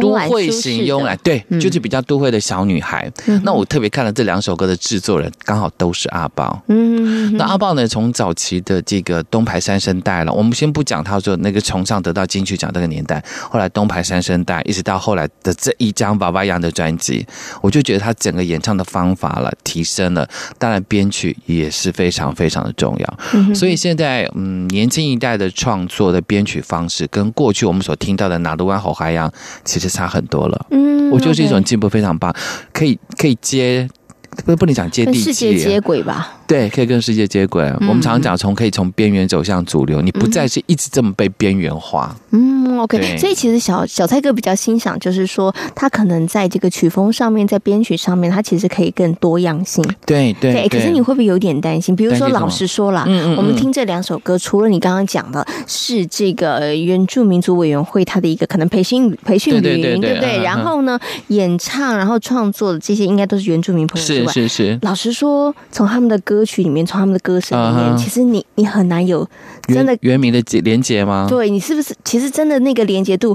[0.00, 3.10] 都会型慵懒，对，就是比较都会的小女孩。
[3.26, 6.62] 嗯、那我特别看了这两首歌的制作人，刚好都是阿豹。
[6.68, 17.26] 嗯，那阿豹呢，从早期的这个东排三声带了，我们先不讲他说那个崇尚得到金曲奖那个年代，后来东排三声带，一直到后来的这一张《娃娃样》的专辑，
[17.60, 23.18] 我就觉得他整个演唱的方法了提升了，当然编曲也是非常非常的重要。
[23.34, 29.28] 嗯、所以现在，嗯，年轻一代的创作的编曲方式，跟过去我们所听到的《哪路湾好海洋》。
[29.72, 32.30] 其实差很多了，嗯，我觉得是一种进步，非常棒，
[32.74, 33.88] 可以可以接，
[34.44, 36.38] 不不能讲接地气，世界接轨吧。
[36.46, 37.64] 对，可以跟世界接轨。
[37.80, 42.14] 嗯、我们常常讲，从可以从边缘走向主流，你不再是一直这么被边缘化。
[42.30, 43.16] 嗯，OK。
[43.16, 49.82] 所以其实小小蔡哥比较欣赏，就是说他可能在这个曲风上面，在编曲上面，他其实可以更多样性。
[50.04, 50.68] 对对，对。
[50.68, 51.96] 可是你会不会有点担心？
[51.96, 60.42] 比如说，老实说啦，嗯嗯，我们听这两首歌，除了你刚刚讲的是这个原住民族委员会他的一个可能培训培训旅营，对不对？
[60.42, 64.78] 然后呢，演唱然后创作的这些应该都是原住民朋友是是是。
[64.82, 66.42] 老实说，从他们的歌。
[66.44, 67.96] 曲里面，从他们的歌声里面，uh huh.
[67.96, 69.26] 其实你你很难有
[69.68, 71.26] 真的原名的连结吗？
[71.26, 73.34] 对，你是不是其实真的那个连结度？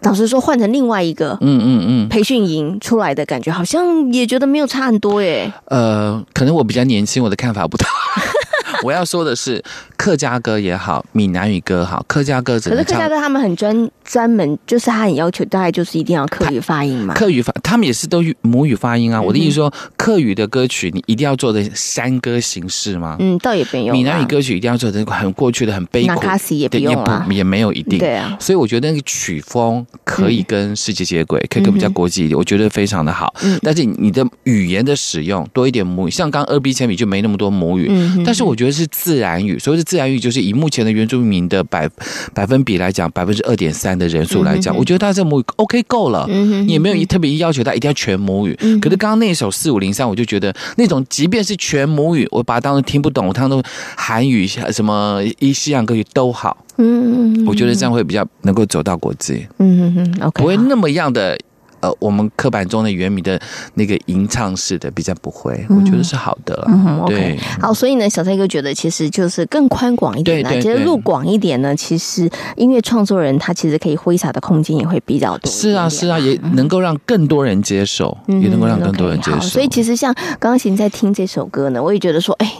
[0.00, 5.52] 老实说，换成另外一个嗯嗯嗯培训营出来的感觉，好像也觉得没有差很多耶。
[5.66, 7.86] 呃，可能我比较年轻，我的看法不同。
[8.82, 9.62] 我要说的是，
[9.96, 17.14] 客家歌也好，闽南语歌好，客家歌可是客家歌他们很专专门，就是他很要求，大概就是一定要客语发音嘛。
[17.14, 19.18] 客语发，他们也是都母语发音啊。
[19.18, 23.16] 嗯、我的意思说，客语的歌曲你一定要做的山歌形式吗？
[23.18, 23.92] 嗯，倒也没有。
[23.92, 27.98] 闽南语歌曲一定要做的很过去的很悲苦，也不用啊，也没有一定。
[27.98, 33.34] 对啊，所以我觉得那个曲风可以跟世界接轨，嗯、可以跟比较国际一点，我觉得非常的好。
[33.42, 37.88] 嗯，但是你的语言的使用多一点母语，像刚二 B 铅笔就没那么多母语。
[37.90, 38.67] 嗯哼，但是我觉得。
[38.70, 41.88] 是自然语，所谓的自然语就是以目前的原住民的百
[42.34, 46.28] 百分比来讲，百分之二点三的人数来讲，我觉得他这母语 OK 够了，
[46.66, 48.56] 也没有特别要求他一定要全母语。
[48.60, 53.62] 嗯、可是刚刚那首四五零三，我就觉得那种即便是全母语，我把它当成听不懂，我当成
[53.96, 56.56] 韩语什么一西洋歌曲都好。
[56.76, 59.46] 嗯哼，我觉得这样会比较能够走到国际。
[59.58, 61.38] 嗯哼，OK，不会那么样的。
[61.80, 63.40] 呃，我们刻板中的原名的
[63.74, 66.64] 那个吟唱式的比较不会，嗯、我觉得是好的了。
[66.68, 75.50] 嗯，OK，对好，所以呢，小蔡哥觉得其实就是更宽广一点呢，其实路广一点呢，其实音乐创作人他其实可以挥洒的空间也会比较多。
[75.50, 79.38] 是啊，是啊，也能够让更多人接受，嗯、也能够让更多人接受。
[79.38, 82.52] Okay, 所以其实像刚刚在听这首歌呢，我也觉得说，哎，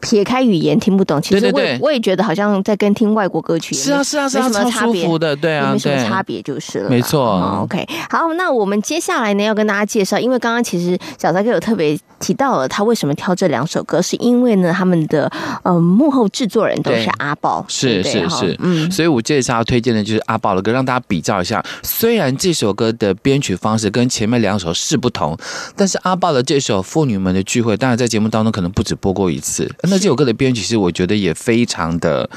[0.00, 7.60] 撇开语言听不懂，其实我也我也觉得好像在跟听外国歌曲是啊是啊是啊，没什么差别的，对啊，没什么差别就是了，没错。
[7.62, 8.59] OK，好，那我。
[8.60, 15.30] 我们接下来呢，要跟大家介绍，因为刚刚其实小三哥有特别提到了他为什么挑这两首歌，是因为呢，他们的
[15.62, 21.64] 呃幕后制作人都是阿宝，是是是，嗯，所以我介绍要推荐的就是阿宝的歌，让大家比较一下。
[21.82, 25.36] 虽然这首歌的编曲方式跟前面两首是不同，
[25.74, 29.66] 但是阿宝的这首《妇女们的聚会》，当然在节目当中可能不止播过一次。
[29.84, 32.28] 那这首歌的编曲，其实我觉得也非常的。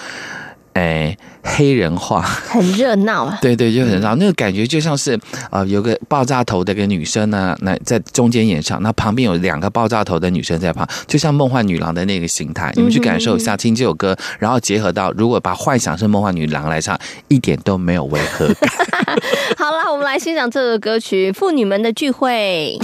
[0.74, 3.38] 哎，黑人化， 很热闹啊。
[3.42, 5.14] 对对，就很热闹，那个感觉就像是
[5.50, 12.72] 啊、呃，有个爆炸头的一个女生呢，那在中间演唱，那旁边有两个爆炸头的女生在旁，就像梦幻女郎的那个形态。
[12.76, 18.70] 你们去感受一下，听这首歌，然后结合到，如果把幻想是梦幻女郎来唱，一点都没有违和感。
[19.58, 22.80] 好了，我们来欣赏这首歌曲《妇女们的聚会》。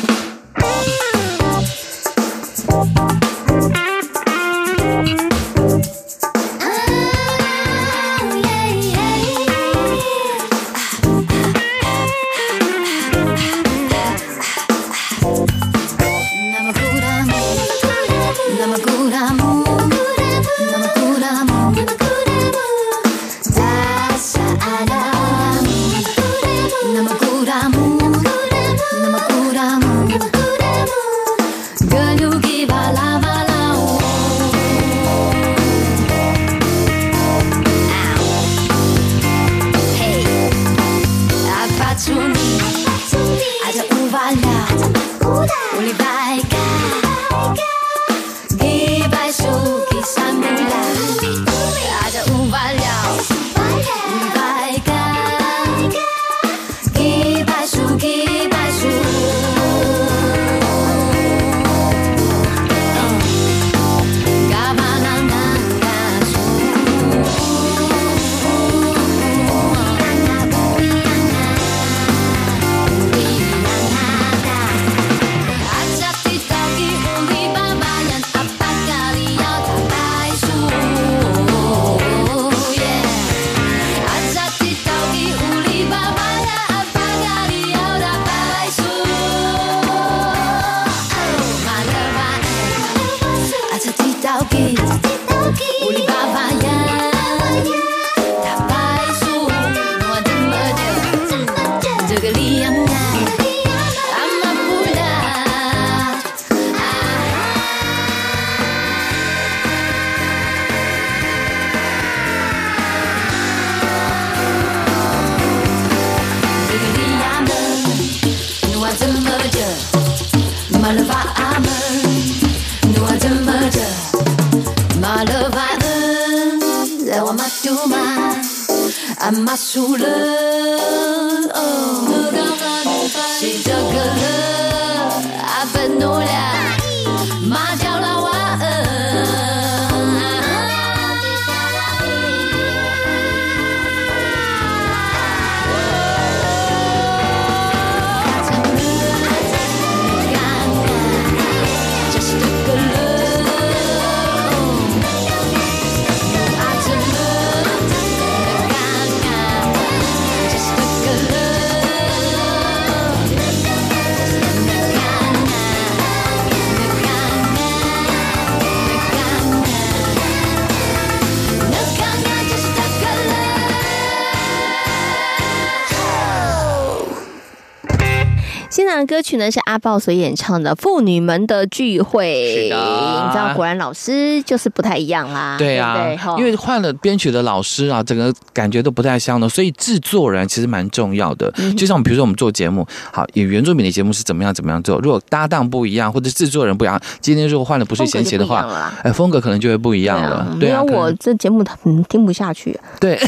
[179.09, 185.57] 歌曲呢是阿豹所演唱的《妇女们的聚会》，是的，你知道，果然老师就是不太一样啦。
[185.57, 191.51] 对啊，对对，因为换了编曲的老师啊，整个感觉都不太相同，所以制作人其实蛮重要的。
[191.57, 200.55] 嗯、就像我们比如说我们做节目，好，以原住民的节目是怎么样怎么样做，如果搭档不一样或者制作人不一样，今天如果换了不是贤贤的话，哎，风格可能就会不一样了。
[200.59, 202.79] 对啊，我这节目嗯听不下去。
[202.99, 203.19] 对。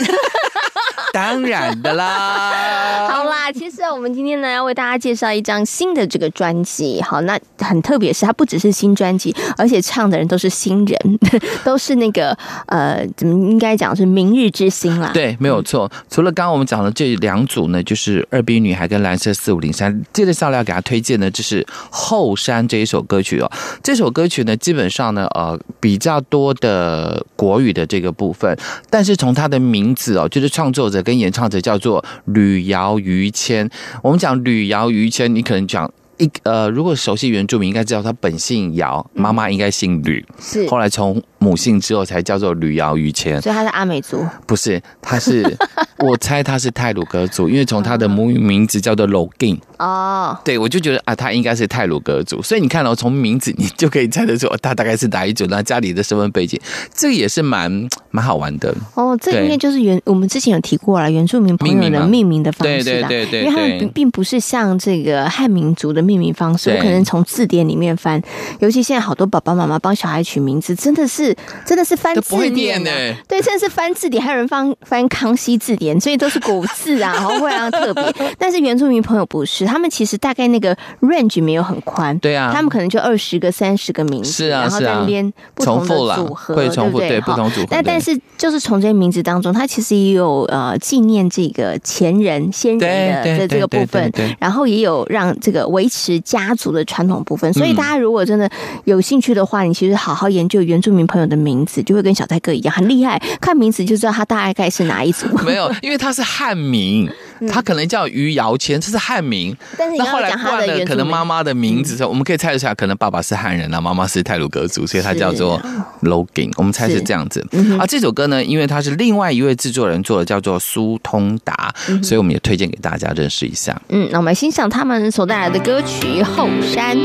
[1.14, 11.20] 当然的啦， 好啦，其实我们今天呢要为大家介绍一张新的这个专辑，好，那很特别，是它不只是新专辑，而且唱的人都是新人，
[11.66, 12.38] 都是那个
[12.68, 15.12] 呃，怎么应该讲是明日之星啦？
[15.14, 15.92] 对，没有错。
[16.10, 23.52] 除了刚刚我们讲的这两组呢，就是二 B 女孩跟蓝色四五零三，接着下来要给大家推荐的，就是后山这一首歌曲哦。
[23.84, 28.58] 这首歌曲呢，基本上呢，呃，比较多的国语的这个部分，
[28.90, 31.01] 但是从它的名字哦，就是创作者。
[31.02, 33.70] 跟演唱者叫做吕瑶于谦，
[34.04, 35.92] 我们讲吕瑶于谦，你可能讲。
[36.18, 40.68] 一呃，如果熟悉原住民，应该知道他本姓姚，妈妈应该姓吕，是。
[40.68, 44.24] 后来从母姓之后才叫做吕瑶于谦，所以他是阿美族？
[44.46, 45.44] 不是，他是
[45.98, 56.60] 我猜他是泰鲁格族，因为从他的母语名字叫做罗金哦，对，我就觉得啊，他应该是泰鲁格族，所以你看到、哦、从名字你就可以猜得出他大概是哪一族，那家里的身份背景，
[56.94, 59.18] 这个也是蛮蛮好玩的哦。
[59.20, 66.02] 这应该就是原我们之前有提过了，原住民朋友的命名的方式，对对对对，因为他们并不是像这个汉民族的。
[66.02, 68.20] 命名方式，我可能从字典里面翻。
[68.60, 73.16] 尤其现在好多爸爸妈妈帮小孩取名字，真的是是真的是翻字典呢、欸。
[73.28, 78.04] 对，真的是翻字典，还有人翻翻康熙字典，所以都是古字啊，然后非常特别。
[78.38, 87.34] 但是原住民朋友不是，他们其实大概那个 range 没有很宽，对啊，他们可能就二十个、三十个名字，是啊，然后在那边不同的组合，会重复对不对？
[87.34, 87.68] 不同组合。
[87.70, 97.52] 但但是就是从这些名字当中，它其实也有呃纪念这个前人先人的的这个部分，然后也有让这个维持家族的传统部分。
[97.54, 98.50] 所以大家如果真的
[98.86, 105.28] 有兴趣的话，你其实好好研究原住民朋友的名字，就会跟小蔡哥一样很厉害，看名字就知道他大概是哪一组。
[105.46, 107.10] 没有，因为他是汉名，
[107.50, 109.56] 他可能叫于姚谦，这是汉名。
[109.78, 115.60] 但是你后来他的可能妈妈的名字时候，我们可以猜得出来，可能爸爸是汉人啊，妈妈是泰鲁格族，所以他叫做
[116.04, 116.52] Logan。
[116.58, 117.46] 我们猜是这样子。
[117.80, 123.80] 啊，这首歌呢，因为他是另外一位制作人做的，叫做苏通达，所以我们也推荐给大家认识一下。
[123.90, 126.98] 嗯，那我们来欣赏他们所带来的歌曲《后山》。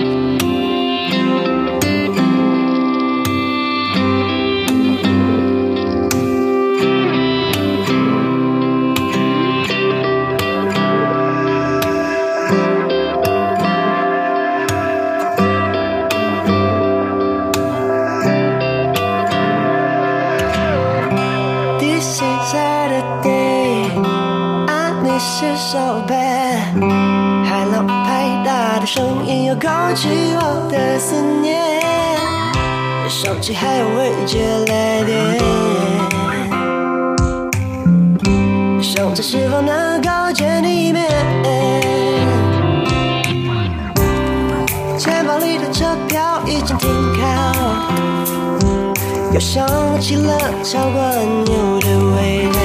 [49.56, 49.66] 想
[49.98, 51.00] 起了超过
[51.46, 52.58] 牛的味蕾，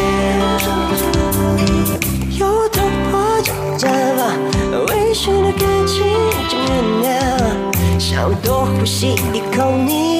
[2.38, 3.88] 有桃花正绽
[4.18, 4.20] 放
[4.88, 6.04] 微醺的感情。
[7.98, 10.11] 想多呼吸一口你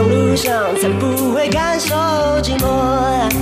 [0.00, 1.94] 路上才不会感受
[2.42, 3.41] 寂寞。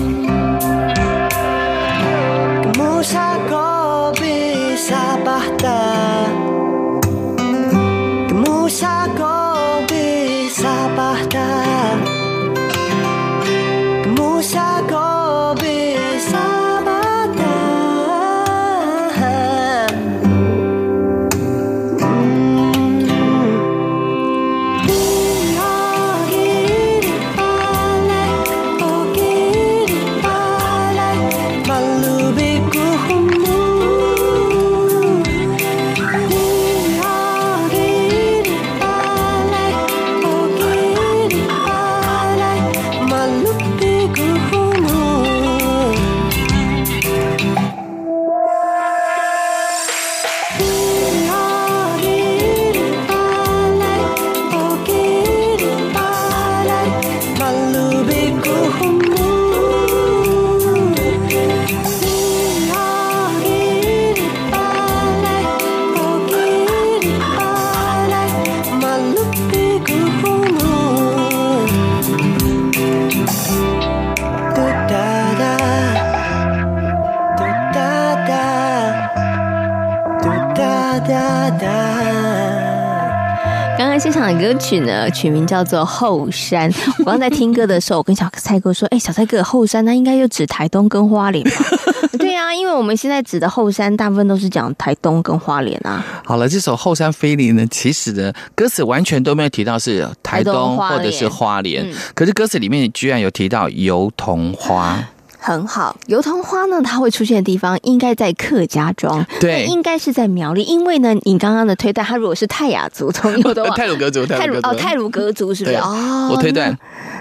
[84.52, 86.68] 歌曲呢，曲名叫做《后山》。
[86.98, 91.52] 我刚在听歌的时候，我跟小蔡哥说：“哎，小蔡哥，后山那应该就指台东跟花莲吧？”
[92.18, 96.04] 对啊，因为我们现在指的后山，大部分都是讲台东跟花莲啊。
[96.24, 104.98] 好了，这首《后山菲林》呢，其实呢，歌词完全都没有提到是台东或者是花莲，可是歌词里面居然有提到油桐花。
[105.40, 105.96] 很好。
[106.06, 110.62] 油桐花呢，它会出现的地方应该在客家庄，对，应该是在苗栗。
[110.62, 115.76] 因为呢，你刚刚的推断，它如果是泰雅族从 油桐花，太鲁格族，泰鲁哦，泰鲁格族是不是？
[115.76, 116.78] 哦，我推断，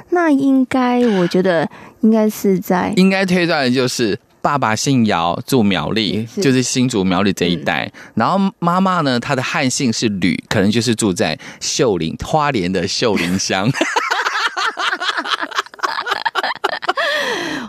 [0.09, 1.67] 那，那应该我觉得
[2.01, 4.19] 应该是在，应该推断的就是。
[4.41, 7.83] 爸爸姓姚，住苗栗，是就是新竹苗栗这一带。
[7.83, 13.69] 嗯、然后妈妈呢，她的汉姓是吕，可能就是住在秀林花莲的秀林乡。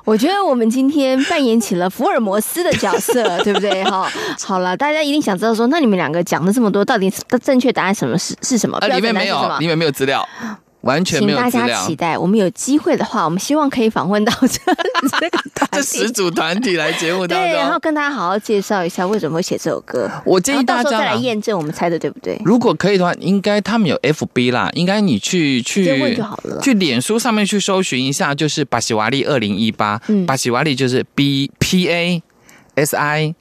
[0.04, 3.84] 我觉得我们今天扮演起了福尔摩斯的角色， 对不对？
[3.84, 4.10] 哈，
[4.42, 8.78] 好了，大家一定想知道说，那你们两个讲了这么多，到底正确答案什么是是什么？
[8.78, 10.26] 啊，里面没有，里面没有资料。
[10.82, 12.16] 完全没有，请大家期待。
[12.16, 14.48] 我们有机会的话，我们希望可以访问到这
[15.20, 15.38] 这个
[15.72, 20.10] 这十组团体来节目当中，对，然后跟大家好好介绍一下为什么会写这首歌。
[20.24, 22.40] 我建议大家再来验证我们猜的对不对。
[22.44, 32.22] 如果可以的话，应该他们有 FB 啦，应该你去去问就好了，去脸书上面去搜寻一下，就是巴西瓦利二零一八，巴西瓦利就是 B P A
[32.76, 33.34] S I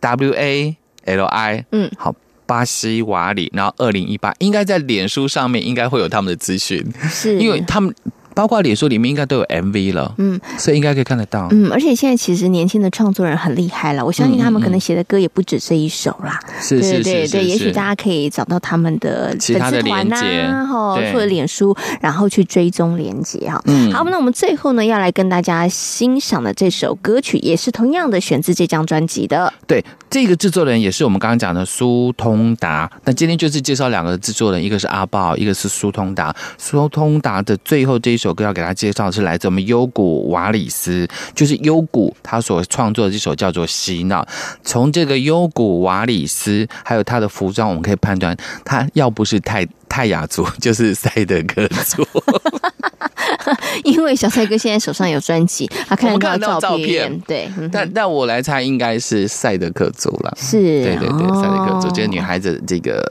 [0.00, 0.76] W A
[1.06, 2.14] L I，嗯，好。
[2.52, 7.94] 巴西瓦里，然后二零一八应该在脸书上面应该会有他们的资讯，是因为他们。
[8.34, 23.38] 包括脸书里面应该都有 MV 了，嗯，所以应该可以看得到，嗯，而且现在其实年轻的创作人很厉害了，我相信他们可能写的歌也不止这一首啦，是是是，对对，也许大家可以找到他们的粉丝团呐，哈，或者脸书，然后去追踪连接。
[23.50, 38.21] 哈，嗯，好，那我们最后呢要来跟大家欣赏的这首歌曲，也是同样的选自这张专辑的，对，这个制作人也是我们刚刚讲的苏通达，那今天就是介绍两个制作人，一个是阿豹，一个是苏通达，苏通达的最后这一。
[38.22, 44.22] 这首歌要给大家介绍的是来自我们优古瓦里斯，就是优谷他所创作的这首叫做《洗脑》。
[44.62, 52.06] 从这个优谷瓦里斯还有他的服装，我们可以判断他要不是泰泰雅族，就是赛德克族。
[53.82, 57.50] 因为小蔡哥现在手上有专辑，他看得到照片，照片对。
[57.72, 60.32] 但但我来猜，应该是赛德克族了。
[60.36, 63.04] 是，对对对，赛德克族，这个女孩子这个。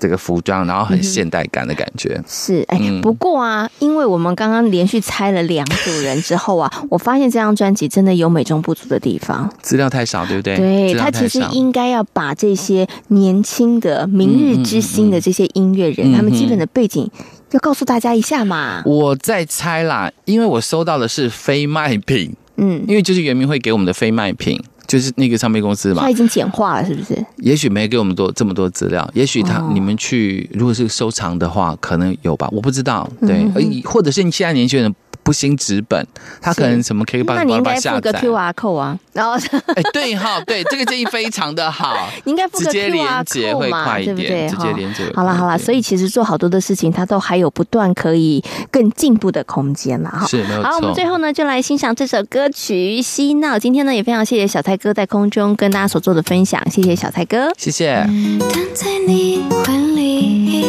[0.00, 10.56] 这个服装，然后很现代感的感觉、嗯、是哎，不过啊，因为我们刚刚连续猜了两组人之后啊， 我发现这张专辑真的有美中不足的地方，资料太少，对不对？
[10.56, 17.08] 对，他其实应该要把这些年轻的明日之星的这些音乐人，嗯嗯嗯、他们基本的背景
[17.50, 18.82] 要告诉大家一下嘛。
[18.86, 24.58] 我在猜啦，因为我收到的是非卖品，嗯，因为就是圆明会给我们的非卖品。
[24.90, 27.24] 就是那个唱片公司嘛，他已经简化了，是不是？
[27.36, 33.08] 也许没给我们多这么多资料，也许他、哦、你们去如果是收藏的话，可能有吧，我不知道。
[33.20, 33.48] 对，
[33.84, 34.92] 或者是你现在年轻人。
[35.30, 36.04] 不兴纸本，
[36.42, 39.34] 他可能什么可以把那你应该附个 QR code 啊，然后
[39.76, 44.48] 哎对哈，对这个建议非常的好， 你应该附个 QR code 嘛，直接连接会快一点，对不对？
[44.48, 45.04] 直接连接。
[45.14, 50.26] 好了好了，所以其实做好多的事情，它都还有不断可以更进步的空间了哈。
[50.26, 50.68] 是，没有错。
[50.68, 53.54] 好，我们最后呢就来欣赏这首歌曲《嬉闹》。
[53.60, 57.94] 今天呢也非常谢谢小蔡哥在空中跟大家所做的分享，谢谢小蔡哥，谢谢。
[58.40, 60.66] 躺在你怀里，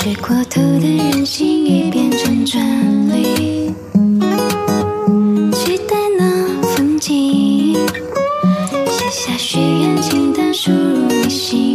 [0.00, 2.62] 睡过头的任性已变成专
[3.08, 3.72] 利。
[5.52, 7.74] 期待那风景，
[8.90, 11.73] 写下许愿清单输入你心。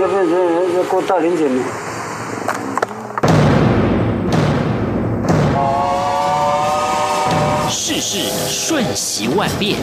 [0.00, 1.62] 看，二两那边人要过大零点了。
[7.68, 9.78] 世事瞬息万变，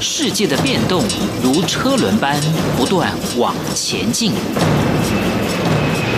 [0.00, 1.02] 世界的变动
[1.42, 2.38] 如车轮般
[2.76, 4.32] 不断往前进。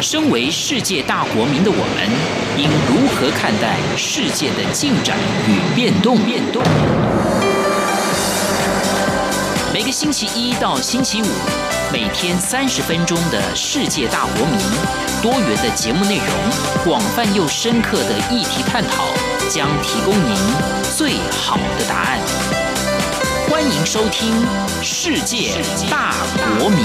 [0.03, 2.11] 身为世界大国民的我们，
[2.57, 5.17] 应如何看待世界的进展
[5.49, 6.19] 与变动？
[6.19, 6.63] 变动。
[9.73, 11.27] 每个星期一到星期五，
[11.93, 14.59] 每天三十分钟的世界大国民，
[15.23, 16.27] 多元的节目内容，
[16.85, 19.05] 广泛又深刻的议题探讨，
[19.49, 20.37] 将提供您
[20.97, 22.19] 最好的答案。
[23.49, 24.35] 欢迎收听
[24.83, 25.53] 《世界
[25.89, 26.13] 大
[26.59, 26.85] 国民》。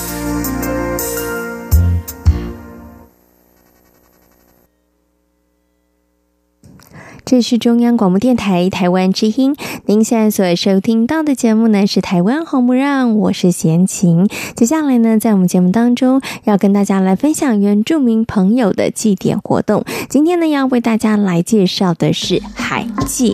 [7.31, 9.55] 这是中央广播电台台湾之音，
[9.85, 14.27] 您现在所收听到的节目呢是《台湾红不让》，我是贤琴。
[14.53, 19.85] 接下来呢，在我们节目当中要跟大家来分享原住民朋友的祭典活动。
[20.09, 23.33] 今天呢，要为大家来介绍的是海祭。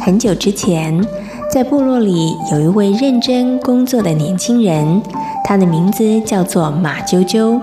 [0.00, 1.06] 很久之前，
[1.48, 5.00] 在部落里有一位认真工作的年轻人，
[5.44, 7.60] 他的名字叫做马啾啾。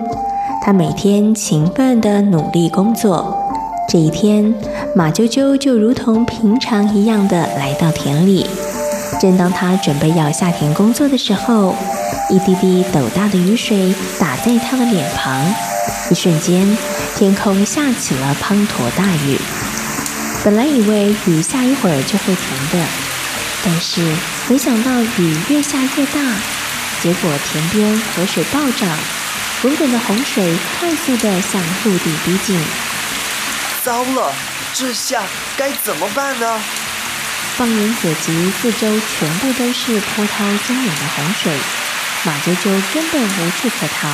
[0.61, 3.37] 他每天勤奋地努力工作。
[3.89, 4.53] 这一天，
[4.95, 8.45] 马啾啾就如同平常一样的来到田里。
[9.21, 11.73] 正当他准备要下田工作的时候，
[12.29, 15.41] 一滴滴斗大的雨水打在他的脸庞，
[16.11, 16.77] 一瞬间，
[17.15, 19.37] 天空下起了滂沱大雨。
[20.43, 22.85] 本来以为雨下一会儿就会停的，
[23.63, 24.01] 但是
[24.49, 26.19] 没想到雨越下越大，
[27.01, 29.16] 结果田边河水暴涨。
[29.67, 32.57] 滚滚的洪水快速地向陆地逼近，
[33.83, 34.31] 糟了，
[34.73, 35.23] 这下
[35.57, 36.57] 该怎么办呢？
[37.57, 41.51] 放眼所及，四周全部都是波涛汹涌的洪水，
[42.23, 44.07] 马啾啾根本无处可逃。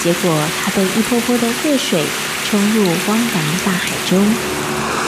[0.00, 2.04] 结果他被一波波的热水
[2.44, 4.22] 冲入汪洋大海中。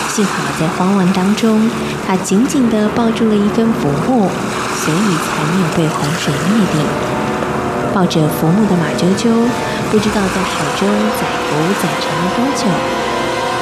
[0.08, 1.70] 幸好在慌乱当中，
[2.06, 4.30] 他紧紧地抱住了一根浮木，
[4.82, 7.19] 所以才没有被洪水灭顶。
[7.92, 9.28] 抱着浮木的马啾啾，
[9.90, 10.88] 不知道在海中
[11.18, 12.66] 载浮载沉了多久。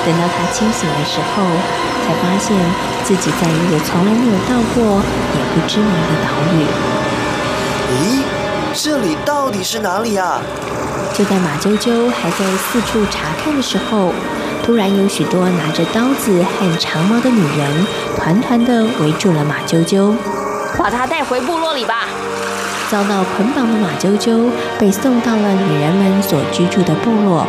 [0.05, 1.43] 等到他清醒的时候，
[2.07, 2.57] 才发现
[3.05, 5.03] 自己在一个从来没有到过
[5.35, 6.57] 也不知名的岛屿。
[7.91, 8.23] 咦，
[8.75, 10.41] 这里到底是哪里啊？
[11.15, 14.13] 就在马啾啾还在四处查看的时候，
[14.65, 20.15] 突然有许多拿着刀子和长矛的女人，团团的围住了马啾啾。
[20.79, 22.07] 把他带回部落里吧。
[22.91, 27.47] 遭到捆绑的马啾啾被送到了女人们所居住的部落。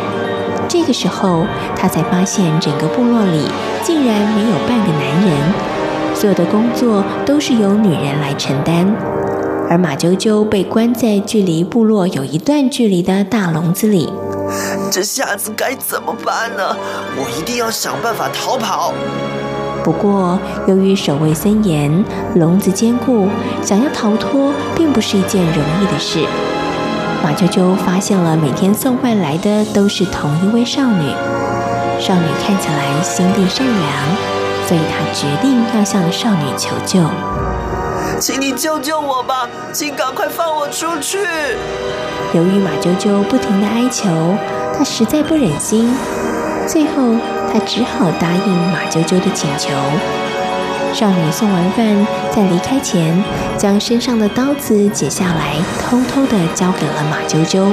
[0.68, 3.48] 这个时候，他才发现整个部落里
[3.82, 8.86] 竟然没有半个男人，所有的工作都是由女人来承担。
[9.68, 14.12] 而马啾啾被关在距离部落有一段距离的大笼子里。
[14.90, 16.76] 这下子该怎么办呢？
[17.16, 18.92] 我一定要想办法逃跑。
[19.82, 22.04] 不过，由于守卫森严，
[22.34, 23.28] 笼子坚固，
[23.62, 26.20] 想要逃脱并不是一件容易的事。
[27.22, 31.10] 马啾啾发现了每天送饭来的都是同一位少女，
[31.98, 33.76] 少女看起来心地善良，
[34.66, 37.00] 所以她决定要向少女求救。
[38.18, 41.18] 请你救救我吧，请赶快放我出去！
[42.34, 44.08] 由于马啾啾不停的哀求，
[44.76, 45.94] 她实在不忍心，
[46.66, 47.16] 最后
[47.52, 49.70] 他只好答应马啾啾的请求。
[50.92, 53.22] 少女送完饭，在离开前，
[53.56, 57.64] 将身上的刀子解下来，偷偷地交给了马啾啾。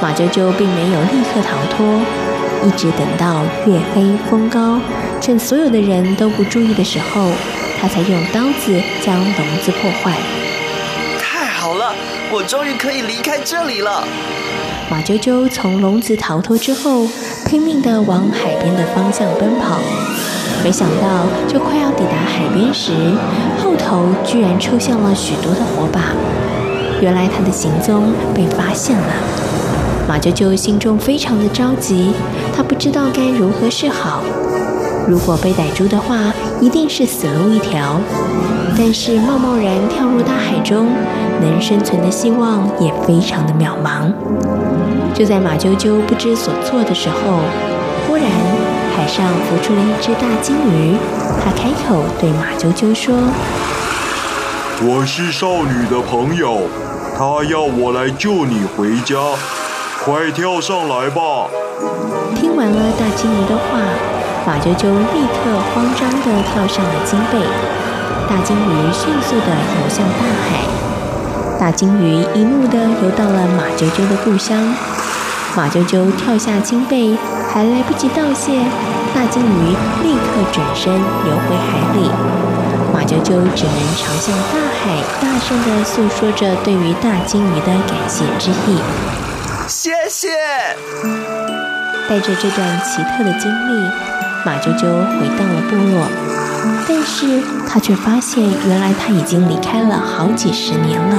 [0.00, 2.00] 马啾啾并没有立刻逃脱，
[2.66, 4.80] 一直等到月黑风高，
[5.20, 7.30] 趁所有的人都不注意的时候。
[7.80, 10.18] 他才用刀子将笼子破坏。
[11.20, 11.94] 太好了，
[12.28, 14.02] 我终于可以离开这里了。
[14.90, 17.06] 马啾啾从笼子逃脱之后，
[17.48, 19.78] 拼命地往海边的方向奔跑。
[20.62, 22.92] 没想到，就快要抵达海边时，
[23.64, 26.12] 后头居然出现了许多的火把。
[27.00, 29.06] 原来他的行踪被发现了。
[30.06, 32.12] 马啾啾心中非常的着急，
[32.54, 34.22] 他不知道该如何是好。
[35.06, 37.98] 如果被逮住的话，一定是死路一条。
[38.76, 40.86] 但是贸贸然跳入大海中，
[41.40, 44.12] 能生存的希望也非常的渺茫。
[45.18, 47.40] 就在马啾啾不知所措的时候，
[48.06, 48.24] 忽然
[48.94, 50.94] 海上浮出了一只大鲸鱼。
[51.44, 53.16] 它开口对马啾啾说
[54.80, 56.68] ：“我是少女的朋友，
[57.18, 59.16] 她要我来救你回家，
[60.04, 61.50] 快跳上来吧。”
[62.38, 63.80] 听完了大鲸鱼的话。
[64.46, 67.38] 马啾啾立刻慌张地跳上了金背，
[68.30, 70.62] 大鲸鱼迅速地游向大海。
[71.58, 74.56] 大鲸鱼一路地游到了马啾啾的故乡。
[75.58, 77.16] 马啾啾跳下鲸背，
[77.52, 78.52] 还来不及道谢，
[79.12, 82.08] 大鲸鱼立刻转身游回海里。
[82.94, 88.78] 马啾啾只能朝向大海，大声地诉说着对于大鲸鱼的感谢之意。
[89.66, 90.28] 谢谢。
[92.08, 93.90] 带着这段奇特的经历。
[94.46, 94.82] 马啾啾
[95.18, 96.06] 回到了部落，
[96.88, 101.16] 但是他却发现，原来他已经离开了好几十年了。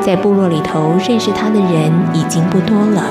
[0.00, 3.02] 在部落里头认识他的人已经不多了。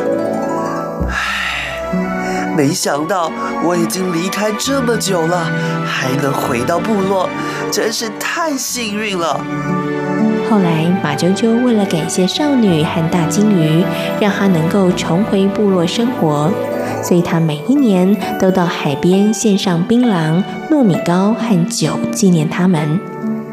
[1.09, 3.31] 唉，没想到
[3.63, 5.49] 我已经离开这么久了，
[5.85, 7.29] 还能回到部落，
[7.71, 9.39] 真是太幸运了。
[10.49, 13.83] 后来，马啾啾为了感谢少女和大鲸鱼，
[14.19, 16.51] 让他能够重回部落生活。
[17.01, 22.99] 所以他每一年都到海边献上槟榔、糯米糕和酒纪念他们。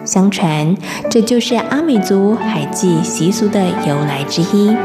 [0.05, 0.77] 相传，
[1.09, 4.77] 这就是阿美族海祭习俗的由来之一。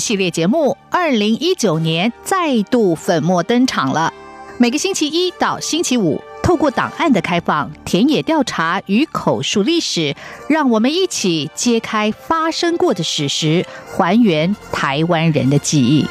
[0.00, 4.12] 系列节目，二零一九年再度粉墨登场了。
[4.58, 10.16] 每个星期一到星期五，透过档案的开放、田野调查与口述历史，
[10.48, 13.64] 让我们一起揭开发生过的史实，
[13.96, 16.06] 还原台湾人的记忆。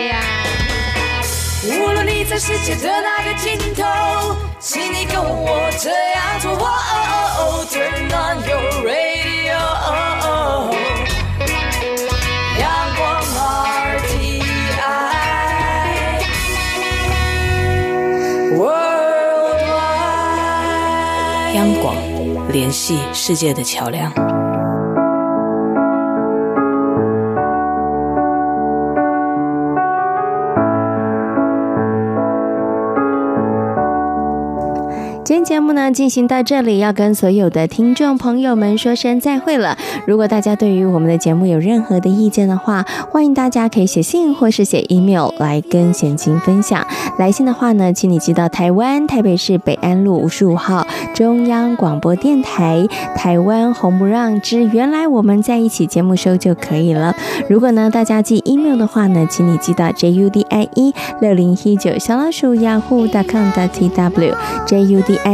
[1.66, 3.82] 无论你在世界的哪个尽头，
[4.60, 6.52] 请你跟我这样做。
[7.70, 9.56] Turn on your radio，
[12.60, 12.62] 阳
[12.96, 13.02] 光
[13.98, 14.44] RTI，
[21.54, 21.96] 央广
[22.52, 24.12] 联系世界的桥梁。
[35.44, 39.76] 节目呢进行到这里，要跟所有的听众朋友们说声再会了。
[40.06, 46.86] 如果大家对于我们的节目有任何的意见的话，欢迎大家可以写信或是写 email 来跟贤青分享。
[47.18, 57.14] 来信的话呢，请你寄到台湾台北市北安路五十五号中央广播电台台湾红不让之原来我们在一起节目收就可以了。
[57.48, 60.44] 如果呢大家寄 email 的话呢，请你寄到 judie
[61.20, 64.34] 六零一九小老鼠 yahoo.com.tw
[64.66, 65.33] j u d i